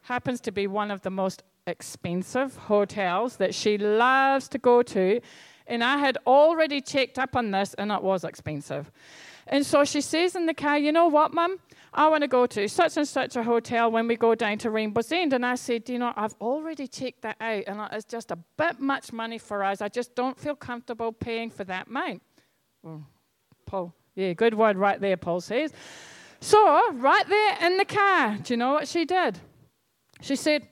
Happens 0.00 0.40
to 0.40 0.50
be 0.50 0.66
one 0.66 0.90
of 0.90 1.02
the 1.02 1.10
most 1.10 1.42
expensive 1.66 2.56
hotels 2.56 3.36
that 3.36 3.54
she 3.54 3.76
loves 3.76 4.48
to 4.48 4.56
go 4.56 4.82
to. 4.82 5.20
And 5.70 5.84
I 5.84 5.98
had 5.98 6.18
already 6.26 6.80
checked 6.80 7.16
up 7.16 7.36
on 7.36 7.52
this, 7.52 7.74
and 7.74 7.92
it 7.92 8.02
was 8.02 8.24
expensive. 8.24 8.90
And 9.46 9.64
so 9.64 9.84
she 9.84 10.00
says 10.00 10.34
in 10.34 10.46
the 10.46 10.52
car, 10.52 10.76
You 10.76 10.90
know 10.90 11.06
what, 11.06 11.32
Mum? 11.32 11.58
I 11.94 12.08
want 12.08 12.22
to 12.22 12.28
go 12.28 12.46
to 12.46 12.68
such 12.68 12.96
and 12.96 13.06
such 13.06 13.36
a 13.36 13.42
hotel 13.44 13.90
when 13.90 14.08
we 14.08 14.16
go 14.16 14.34
down 14.34 14.58
to 14.58 14.70
Rainbow's 14.70 15.10
End. 15.12 15.32
And 15.32 15.46
I 15.46 15.54
said, 15.54 15.88
You 15.88 16.00
know, 16.00 16.12
I've 16.16 16.34
already 16.40 16.88
checked 16.88 17.22
that 17.22 17.36
out, 17.40 17.64
and 17.68 17.80
it's 17.92 18.04
just 18.04 18.32
a 18.32 18.38
bit 18.56 18.80
much 18.80 19.12
money 19.12 19.38
for 19.38 19.62
us. 19.62 19.80
I 19.80 19.88
just 19.88 20.16
don't 20.16 20.36
feel 20.36 20.56
comfortable 20.56 21.12
paying 21.12 21.50
for 21.50 21.62
that 21.64 21.86
amount. 21.86 22.20
Well, 22.82 23.06
Paul, 23.64 23.94
yeah, 24.16 24.32
good 24.32 24.54
word 24.54 24.76
right 24.76 25.00
there, 25.00 25.16
Paul 25.16 25.40
says. 25.40 25.72
So, 26.40 26.92
right 26.94 27.28
there 27.28 27.66
in 27.66 27.76
the 27.76 27.84
car, 27.84 28.38
do 28.42 28.54
you 28.54 28.56
know 28.56 28.72
what 28.72 28.88
she 28.88 29.04
did? 29.04 29.38
She 30.20 30.34
said, 30.34 30.66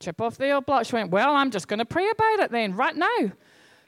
Chip 0.00 0.20
off 0.20 0.36
the 0.36 0.50
old 0.50 0.66
block. 0.66 0.84
She 0.84 0.96
went, 0.96 1.12
Well, 1.12 1.34
I'm 1.36 1.52
just 1.52 1.68
going 1.68 1.78
to 1.78 1.84
pray 1.84 2.10
about 2.10 2.40
it 2.40 2.50
then, 2.50 2.74
right 2.74 2.96
now. 2.96 3.32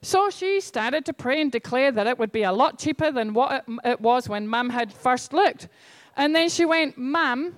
So 0.06 0.30
she 0.30 0.60
started 0.60 1.04
to 1.06 1.12
pray 1.12 1.40
and 1.40 1.50
declare 1.50 1.90
that 1.90 2.06
it 2.06 2.16
would 2.16 2.30
be 2.30 2.44
a 2.44 2.52
lot 2.52 2.78
cheaper 2.78 3.10
than 3.10 3.34
what 3.34 3.64
it 3.84 4.00
was 4.00 4.28
when 4.28 4.46
Mum 4.46 4.70
had 4.70 4.92
first 4.92 5.32
looked. 5.32 5.66
And 6.16 6.32
then 6.32 6.48
she 6.48 6.64
went, 6.64 6.96
Mum, 6.96 7.56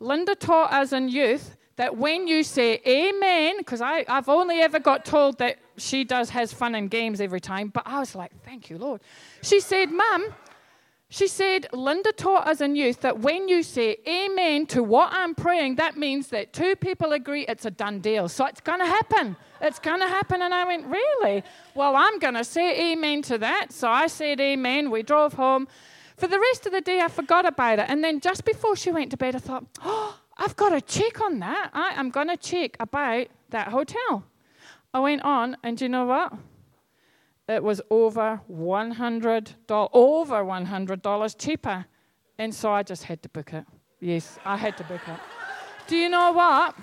Linda 0.00 0.34
taught 0.34 0.72
us 0.72 0.94
in 0.94 1.10
youth 1.10 1.54
that 1.76 1.94
when 1.94 2.26
you 2.26 2.44
say 2.44 2.80
amen, 2.86 3.58
because 3.58 3.82
I've 3.82 4.30
only 4.30 4.60
ever 4.60 4.78
got 4.78 5.04
told 5.04 5.36
that 5.36 5.58
she 5.76 6.02
does 6.02 6.30
has 6.30 6.50
fun 6.50 6.74
and 6.74 6.90
games 6.90 7.20
every 7.20 7.40
time, 7.40 7.68
but 7.68 7.82
I 7.84 7.98
was 7.98 8.14
like, 8.14 8.32
thank 8.42 8.70
you, 8.70 8.78
Lord. 8.78 9.02
She 9.42 9.60
said, 9.60 9.90
Mum, 9.90 10.34
she 11.08 11.28
said, 11.28 11.68
Linda 11.72 12.10
taught 12.12 12.48
us 12.48 12.60
in 12.60 12.74
youth 12.74 13.02
that 13.02 13.20
when 13.20 13.48
you 13.48 13.62
say 13.62 13.98
amen 14.08 14.66
to 14.66 14.82
what 14.82 15.12
I'm 15.12 15.36
praying, 15.36 15.76
that 15.76 15.96
means 15.96 16.28
that 16.28 16.52
two 16.52 16.74
people 16.74 17.12
agree 17.12 17.46
it's 17.46 17.64
a 17.64 17.70
done 17.70 18.00
deal. 18.00 18.28
So 18.28 18.44
it's 18.46 18.60
going 18.60 18.80
to 18.80 18.86
happen. 18.86 19.36
It's 19.60 19.78
going 19.78 20.00
to 20.00 20.08
happen. 20.08 20.42
And 20.42 20.52
I 20.52 20.64
went, 20.64 20.86
Really? 20.86 21.44
Well, 21.76 21.94
I'm 21.94 22.18
going 22.18 22.34
to 22.34 22.42
say 22.44 22.92
amen 22.92 23.22
to 23.22 23.38
that. 23.38 23.72
So 23.72 23.88
I 23.88 24.08
said 24.08 24.40
amen. 24.40 24.90
We 24.90 25.04
drove 25.04 25.34
home. 25.34 25.68
For 26.16 26.26
the 26.26 26.40
rest 26.40 26.66
of 26.66 26.72
the 26.72 26.80
day, 26.80 27.00
I 27.00 27.08
forgot 27.08 27.46
about 27.46 27.78
it. 27.78 27.86
And 27.88 28.02
then 28.02 28.20
just 28.20 28.44
before 28.44 28.74
she 28.74 28.90
went 28.90 29.10
to 29.12 29.16
bed, 29.16 29.36
I 29.36 29.38
thought, 29.38 29.64
Oh, 29.82 30.18
I've 30.38 30.56
got 30.56 30.70
to 30.70 30.80
check 30.80 31.20
on 31.20 31.38
that. 31.38 31.70
I, 31.72 32.00
am 32.00 32.10
going 32.10 32.28
to 32.28 32.36
check 32.36 32.76
about 32.80 33.28
that 33.50 33.68
hotel. 33.68 34.24
I 34.92 35.00
went 35.00 35.22
on, 35.22 35.56
and 35.62 35.76
do 35.76 35.84
you 35.84 35.88
know 35.88 36.06
what? 36.06 36.32
It 37.48 37.62
was 37.62 37.80
over 37.90 38.40
$100, 38.50 39.54
over 39.70 40.44
$100 40.44 41.38
cheaper. 41.38 41.86
And 42.38 42.54
so 42.54 42.72
I 42.72 42.82
just 42.82 43.04
had 43.04 43.22
to 43.22 43.28
book 43.28 43.52
it. 43.52 43.64
Yes, 44.00 44.38
I 44.44 44.56
had 44.56 44.76
to 44.78 44.84
book 44.84 45.00
it. 45.06 45.18
Do 45.86 45.96
you 45.96 46.08
know 46.08 46.32
what? 46.32 46.74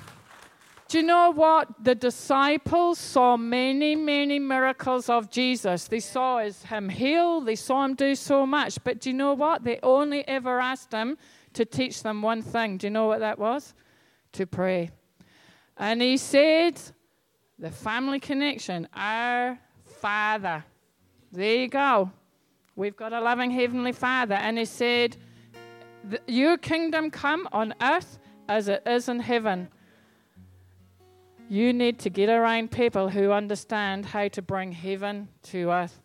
Do 0.87 0.99
you 0.99 1.03
know 1.03 1.31
what? 1.31 1.83
The 1.83 1.95
disciples 1.95 2.99
saw 2.99 3.35
many, 3.35 3.95
many 3.95 4.39
miracles 4.39 5.09
of 5.09 5.29
Jesus. 5.29 5.87
They 5.87 5.99
saw 5.99 6.39
him 6.39 6.89
heal, 6.89 7.41
they 7.41 7.55
saw 7.55 7.83
him 7.83 7.95
do 7.95 8.15
so 8.15 8.45
much. 8.45 8.77
But 8.83 9.01
do 9.01 9.09
you 9.09 9.15
know 9.15 9.33
what? 9.33 9.63
They 9.63 9.79
only 9.81 10.27
ever 10.27 10.59
asked 10.59 10.91
him 10.91 11.17
to 11.53 11.65
teach 11.65 12.03
them 12.03 12.21
one 12.21 12.41
thing. 12.41 12.77
Do 12.77 12.87
you 12.87 12.91
know 12.91 13.07
what 13.07 13.19
that 13.19 13.39
was? 13.39 13.73
To 14.33 14.45
pray. 14.45 14.91
And 15.77 16.01
he 16.01 16.17
said, 16.17 16.79
the 17.57 17.71
family 17.71 18.19
connection, 18.19 18.87
our 18.93 19.59
Father. 20.03 20.65
There 21.31 21.55
you 21.55 21.69
go. 21.69 22.11
We've 22.75 22.97
got 22.97 23.13
a 23.13 23.21
loving 23.21 23.51
Heavenly 23.51 23.93
Father. 23.93 24.35
And 24.35 24.57
He 24.57 24.65
said, 24.65 25.15
Your 26.27 26.57
kingdom 26.57 27.09
come 27.09 27.47
on 27.53 27.73
earth 27.81 28.19
as 28.49 28.67
it 28.67 28.83
is 28.85 29.07
in 29.07 29.21
heaven. 29.21 29.69
You 31.47 31.71
need 31.71 31.99
to 31.99 32.09
get 32.09 32.27
around 32.27 32.71
people 32.71 33.07
who 33.07 33.31
understand 33.31 34.05
how 34.05 34.27
to 34.27 34.41
bring 34.41 34.73
heaven 34.73 35.29
to 35.43 35.71
earth. 35.71 36.01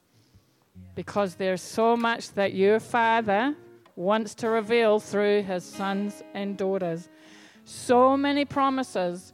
Because 0.94 1.34
there's 1.34 1.61
so 1.61 1.96
much 1.96 2.34
that 2.34 2.54
your 2.54 2.78
Father 2.78 3.56
wants 3.96 4.32
to 4.37 4.48
reveal 4.48 5.00
through 5.00 5.42
His 5.42 5.64
sons 5.64 6.22
and 6.34 6.56
daughters. 6.56 7.08
So 7.64 8.16
many 8.16 8.44
promises 8.44 9.32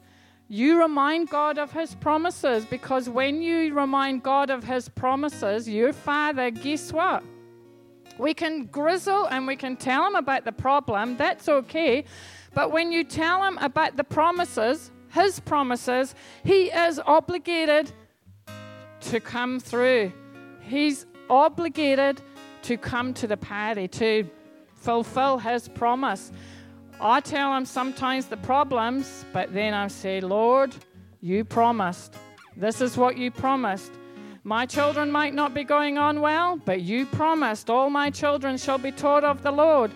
you 0.54 0.80
remind 0.80 1.28
God 1.30 1.58
of 1.58 1.72
His 1.72 1.96
promises 1.96 2.64
because 2.64 3.08
when 3.08 3.42
you 3.42 3.74
remind 3.74 4.22
God 4.22 4.50
of 4.50 4.62
His 4.62 4.88
promises, 4.88 5.68
your 5.68 5.92
Father, 5.92 6.52
guess 6.52 6.92
what? 6.92 7.24
We 8.18 8.34
can 8.34 8.66
grizzle 8.66 9.26
and 9.26 9.48
we 9.48 9.56
can 9.56 9.76
tell 9.76 10.06
Him 10.06 10.14
about 10.14 10.44
the 10.44 10.52
problem, 10.52 11.16
that's 11.16 11.48
okay. 11.48 12.04
But 12.54 12.70
when 12.70 12.92
you 12.92 13.02
tell 13.02 13.42
Him 13.42 13.58
about 13.58 13.96
the 13.96 14.04
promises, 14.04 14.92
His 15.08 15.40
promises, 15.40 16.14
He 16.44 16.66
is 16.66 17.00
obligated 17.00 17.90
to 19.10 19.18
come 19.18 19.58
through. 19.58 20.12
He's 20.60 21.04
obligated 21.28 22.22
to 22.62 22.76
come 22.76 23.12
to 23.14 23.26
the 23.26 23.36
party, 23.36 23.88
to 23.88 24.30
fulfill 24.76 25.38
His 25.38 25.66
promise. 25.66 26.30
I 27.06 27.20
tell 27.20 27.54
him 27.54 27.66
sometimes 27.66 28.24
the 28.24 28.38
problems, 28.38 29.26
but 29.30 29.52
then 29.52 29.74
I 29.74 29.88
say, 29.88 30.22
Lord, 30.22 30.74
you 31.20 31.44
promised. 31.44 32.16
This 32.56 32.80
is 32.80 32.96
what 32.96 33.18
you 33.18 33.30
promised. 33.30 33.92
My 34.42 34.64
children 34.64 35.12
might 35.12 35.34
not 35.34 35.52
be 35.52 35.64
going 35.64 35.98
on 35.98 36.22
well, 36.22 36.56
but 36.56 36.80
you 36.80 37.04
promised 37.04 37.68
all 37.68 37.90
my 37.90 38.08
children 38.08 38.56
shall 38.56 38.78
be 38.78 38.90
taught 38.90 39.22
of 39.22 39.42
the 39.42 39.50
Lord. 39.50 39.90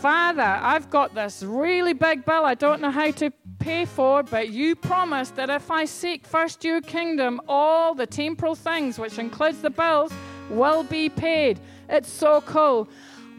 Father, 0.00 0.42
I've 0.42 0.90
got 0.90 1.14
this 1.14 1.42
really 1.42 1.94
big 1.94 2.26
bill 2.26 2.44
I 2.44 2.54
don't 2.54 2.82
know 2.82 2.90
how 2.90 3.12
to 3.12 3.30
pay 3.58 3.86
for, 3.86 4.22
but 4.22 4.50
you 4.50 4.76
promised 4.76 5.36
that 5.36 5.48
if 5.48 5.70
I 5.70 5.86
seek 5.86 6.26
first 6.26 6.62
your 6.64 6.82
kingdom, 6.82 7.40
all 7.48 7.94
the 7.94 8.06
temporal 8.06 8.54
things, 8.54 8.98
which 8.98 9.18
includes 9.18 9.62
the 9.62 9.70
bills, 9.70 10.12
will 10.50 10.82
be 10.82 11.08
paid. 11.08 11.60
It's 11.88 12.10
so 12.10 12.42
cool. 12.42 12.90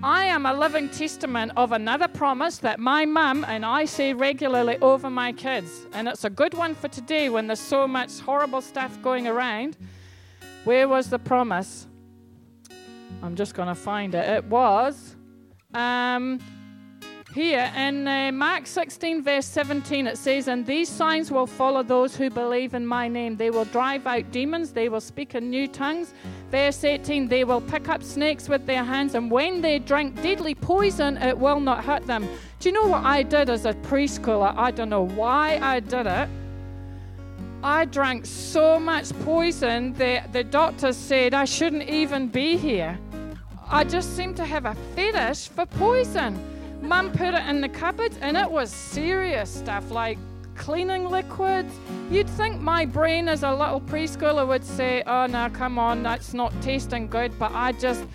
I 0.03 0.25
am 0.25 0.47
a 0.47 0.53
living 0.53 0.89
testament 0.89 1.51
of 1.55 1.73
another 1.73 2.07
promise 2.07 2.57
that 2.59 2.79
my 2.79 3.05
mum 3.05 3.45
and 3.47 3.63
I 3.63 3.85
say 3.85 4.13
regularly 4.13 4.79
over 4.81 5.11
my 5.11 5.31
kids. 5.31 5.85
And 5.93 6.07
it's 6.07 6.23
a 6.23 6.29
good 6.29 6.55
one 6.55 6.73
for 6.73 6.87
today 6.87 7.29
when 7.29 7.45
there's 7.45 7.59
so 7.59 7.87
much 7.87 8.19
horrible 8.19 8.61
stuff 8.61 8.99
going 9.03 9.27
around. 9.27 9.77
Where 10.63 10.87
was 10.87 11.11
the 11.11 11.19
promise? 11.19 11.85
I'm 13.21 13.35
just 13.35 13.53
going 13.53 13.67
to 13.67 13.75
find 13.75 14.15
it. 14.15 14.27
It 14.27 14.45
was 14.45 15.15
um, 15.75 16.39
here 17.35 17.71
in 17.77 18.07
uh, 18.07 18.31
Mark 18.33 18.65
16, 18.65 19.21
verse 19.21 19.45
17, 19.45 20.07
it 20.07 20.17
says, 20.17 20.47
And 20.47 20.65
these 20.65 20.89
signs 20.89 21.31
will 21.31 21.45
follow 21.45 21.83
those 21.83 22.15
who 22.15 22.31
believe 22.31 22.73
in 22.73 22.87
my 22.87 23.07
name. 23.07 23.37
They 23.37 23.51
will 23.51 23.65
drive 23.65 24.07
out 24.07 24.31
demons, 24.31 24.71
they 24.71 24.89
will 24.89 24.99
speak 24.99 25.35
in 25.35 25.51
new 25.51 25.67
tongues. 25.67 26.15
Verse 26.51 26.83
18, 26.83 27.29
they 27.29 27.45
will 27.45 27.61
pick 27.61 27.87
up 27.87 28.03
snakes 28.03 28.49
with 28.49 28.65
their 28.65 28.83
hands, 28.83 29.15
and 29.15 29.31
when 29.31 29.61
they 29.61 29.79
drink 29.79 30.21
deadly 30.21 30.53
poison, 30.53 31.15
it 31.17 31.37
will 31.37 31.61
not 31.61 31.85
hurt 31.85 32.05
them. 32.05 32.27
Do 32.59 32.67
you 32.67 32.75
know 32.75 32.87
what 32.87 33.05
I 33.05 33.23
did 33.23 33.49
as 33.49 33.65
a 33.65 33.73
preschooler? 33.73 34.53
I 34.57 34.71
don't 34.71 34.89
know 34.89 35.07
why 35.07 35.59
I 35.61 35.79
did 35.79 36.07
it. 36.07 36.29
I 37.63 37.85
drank 37.85 38.25
so 38.25 38.79
much 38.79 39.17
poison 39.23 39.93
that 39.93 40.33
the 40.33 40.43
doctor 40.43 40.91
said 40.91 41.33
I 41.33 41.45
shouldn't 41.45 41.87
even 41.89 42.27
be 42.27 42.57
here. 42.57 42.99
I 43.69 43.85
just 43.85 44.17
seemed 44.17 44.35
to 44.37 44.45
have 44.45 44.65
a 44.65 44.75
fetish 44.95 45.47
for 45.47 45.65
poison. 45.65 46.37
Mum 46.81 47.11
put 47.11 47.33
it 47.33 47.45
in 47.47 47.61
the 47.61 47.69
cupboard 47.69 48.17
and 48.19 48.35
it 48.35 48.49
was 48.49 48.71
serious 48.71 49.49
stuff 49.49 49.89
like 49.91 50.17
cleaning 50.55 51.09
liquids. 51.09 51.73
You'd 52.09 52.29
think 52.29 52.61
my 52.61 52.85
brain 52.85 53.27
as 53.27 53.43
a 53.43 53.51
little 53.51 53.81
preschooler 53.81 54.47
would 54.47 54.63
say, 54.63 55.03
oh 55.05 55.25
no, 55.27 55.49
come 55.49 55.79
on, 55.79 56.03
that's 56.03 56.33
not 56.33 56.53
tasting 56.61 57.07
good, 57.07 57.37
but 57.39 57.51
I 57.53 57.71
just. 57.73 58.05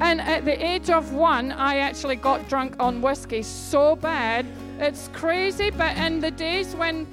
And 0.00 0.20
at 0.20 0.44
the 0.44 0.64
age 0.64 0.90
of 0.90 1.12
one, 1.12 1.52
I 1.52 1.78
actually 1.78 2.16
got 2.16 2.48
drunk 2.48 2.76
on 2.80 3.00
whiskey 3.00 3.42
so 3.42 3.96
bad. 3.96 4.46
It's 4.78 5.08
crazy, 5.12 5.70
but 5.70 5.96
in 5.96 6.20
the 6.20 6.30
days 6.30 6.74
when. 6.74 7.06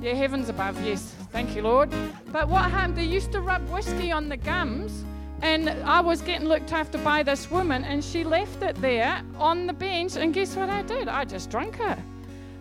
Yeah, 0.00 0.14
heavens 0.14 0.48
above, 0.48 0.82
yes, 0.82 1.14
thank 1.30 1.54
you, 1.54 1.60
Lord. 1.62 1.90
But 2.32 2.48
what 2.48 2.70
happened? 2.70 2.96
They 2.96 3.04
used 3.04 3.32
to 3.32 3.40
rub 3.40 3.68
whiskey 3.68 4.10
on 4.10 4.30
the 4.30 4.36
gums 4.38 5.04
and 5.42 5.70
I 5.70 6.00
was 6.00 6.20
getting 6.20 6.46
looked 6.46 6.72
after 6.72 6.98
by 6.98 7.22
this 7.22 7.50
woman, 7.50 7.84
and 7.84 8.04
she 8.04 8.24
left 8.24 8.62
it 8.62 8.76
there 8.76 9.22
on 9.38 9.66
the 9.66 9.72
bench. 9.72 10.16
And 10.16 10.34
guess 10.34 10.54
what 10.54 10.68
I 10.68 10.82
did? 10.82 11.08
I 11.08 11.24
just 11.24 11.50
drank 11.50 11.80
it. 11.80 11.98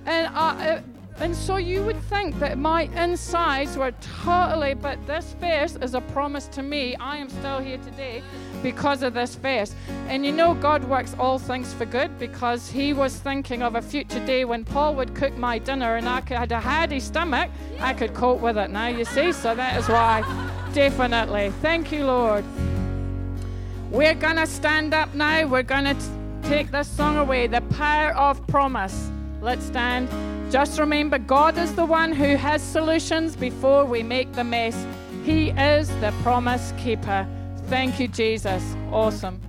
And 0.05 0.27
I, 0.33 0.81
and 1.21 1.35
so 1.35 1.57
you 1.57 1.83
would 1.83 2.01
think 2.03 2.39
that 2.39 2.57
my 2.57 2.83
insides 2.95 3.75
were 3.75 3.91
totally, 4.23 4.73
but 4.73 5.05
this 5.05 5.35
verse 5.41 5.75
is 5.75 5.93
a 5.93 6.01
promise 6.01 6.47
to 6.47 6.63
me. 6.63 6.95
I 6.95 7.17
am 7.17 7.29
still 7.29 7.59
here 7.59 7.77
today 7.77 8.23
because 8.63 9.03
of 9.03 9.13
this 9.13 9.35
verse. 9.35 9.75
And 10.07 10.25
you 10.25 10.31
know, 10.31 10.53
God 10.53 10.83
works 10.85 11.15
all 11.19 11.37
things 11.37 11.73
for 11.73 11.85
good 11.85 12.17
because 12.19 12.69
He 12.69 12.93
was 12.93 13.17
thinking 13.17 13.61
of 13.63 13.75
a 13.75 13.81
future 13.81 14.25
day 14.25 14.45
when 14.45 14.63
Paul 14.63 14.95
would 14.95 15.13
cook 15.13 15.35
my 15.35 15.59
dinner 15.59 15.97
and 15.97 16.07
I 16.07 16.21
had 16.21 16.53
a 16.53 16.59
hardy 16.59 17.01
stomach. 17.01 17.51
I 17.81 17.93
could 17.93 18.13
cope 18.13 18.39
with 18.39 18.57
it 18.57 18.69
now, 18.69 18.87
you 18.87 19.03
see. 19.03 19.33
So 19.33 19.53
that 19.55 19.77
is 19.77 19.89
why, 19.89 20.21
definitely. 20.73 21.51
Thank 21.61 21.91
you, 21.91 22.05
Lord. 22.05 22.45
We're 23.91 24.15
going 24.15 24.37
to 24.37 24.47
stand 24.47 24.93
up 24.93 25.13
now. 25.13 25.47
We're 25.47 25.63
going 25.63 25.85
to 25.85 25.95
take 26.43 26.71
this 26.71 26.87
song 26.87 27.17
away 27.17 27.47
the 27.47 27.61
power 27.61 28.11
of 28.15 28.45
promise. 28.47 29.11
Let's 29.41 29.65
stand. 29.65 30.07
Just 30.49 30.79
remember, 30.79 31.19
God 31.19 31.59
is 31.59 31.75
the 31.75 31.85
one 31.85 32.11
who 32.11 32.35
has 32.35 32.63
solutions 32.63 33.35
before 33.35 33.85
we 33.85 34.01
make 34.01 34.33
the 34.33 34.43
mess. 34.43 34.75
He 35.23 35.51
is 35.51 35.89
the 35.99 36.11
promise 36.23 36.73
keeper. 36.75 37.27
Thank 37.67 37.99
you, 37.99 38.07
Jesus. 38.07 38.63
Awesome. 38.91 39.39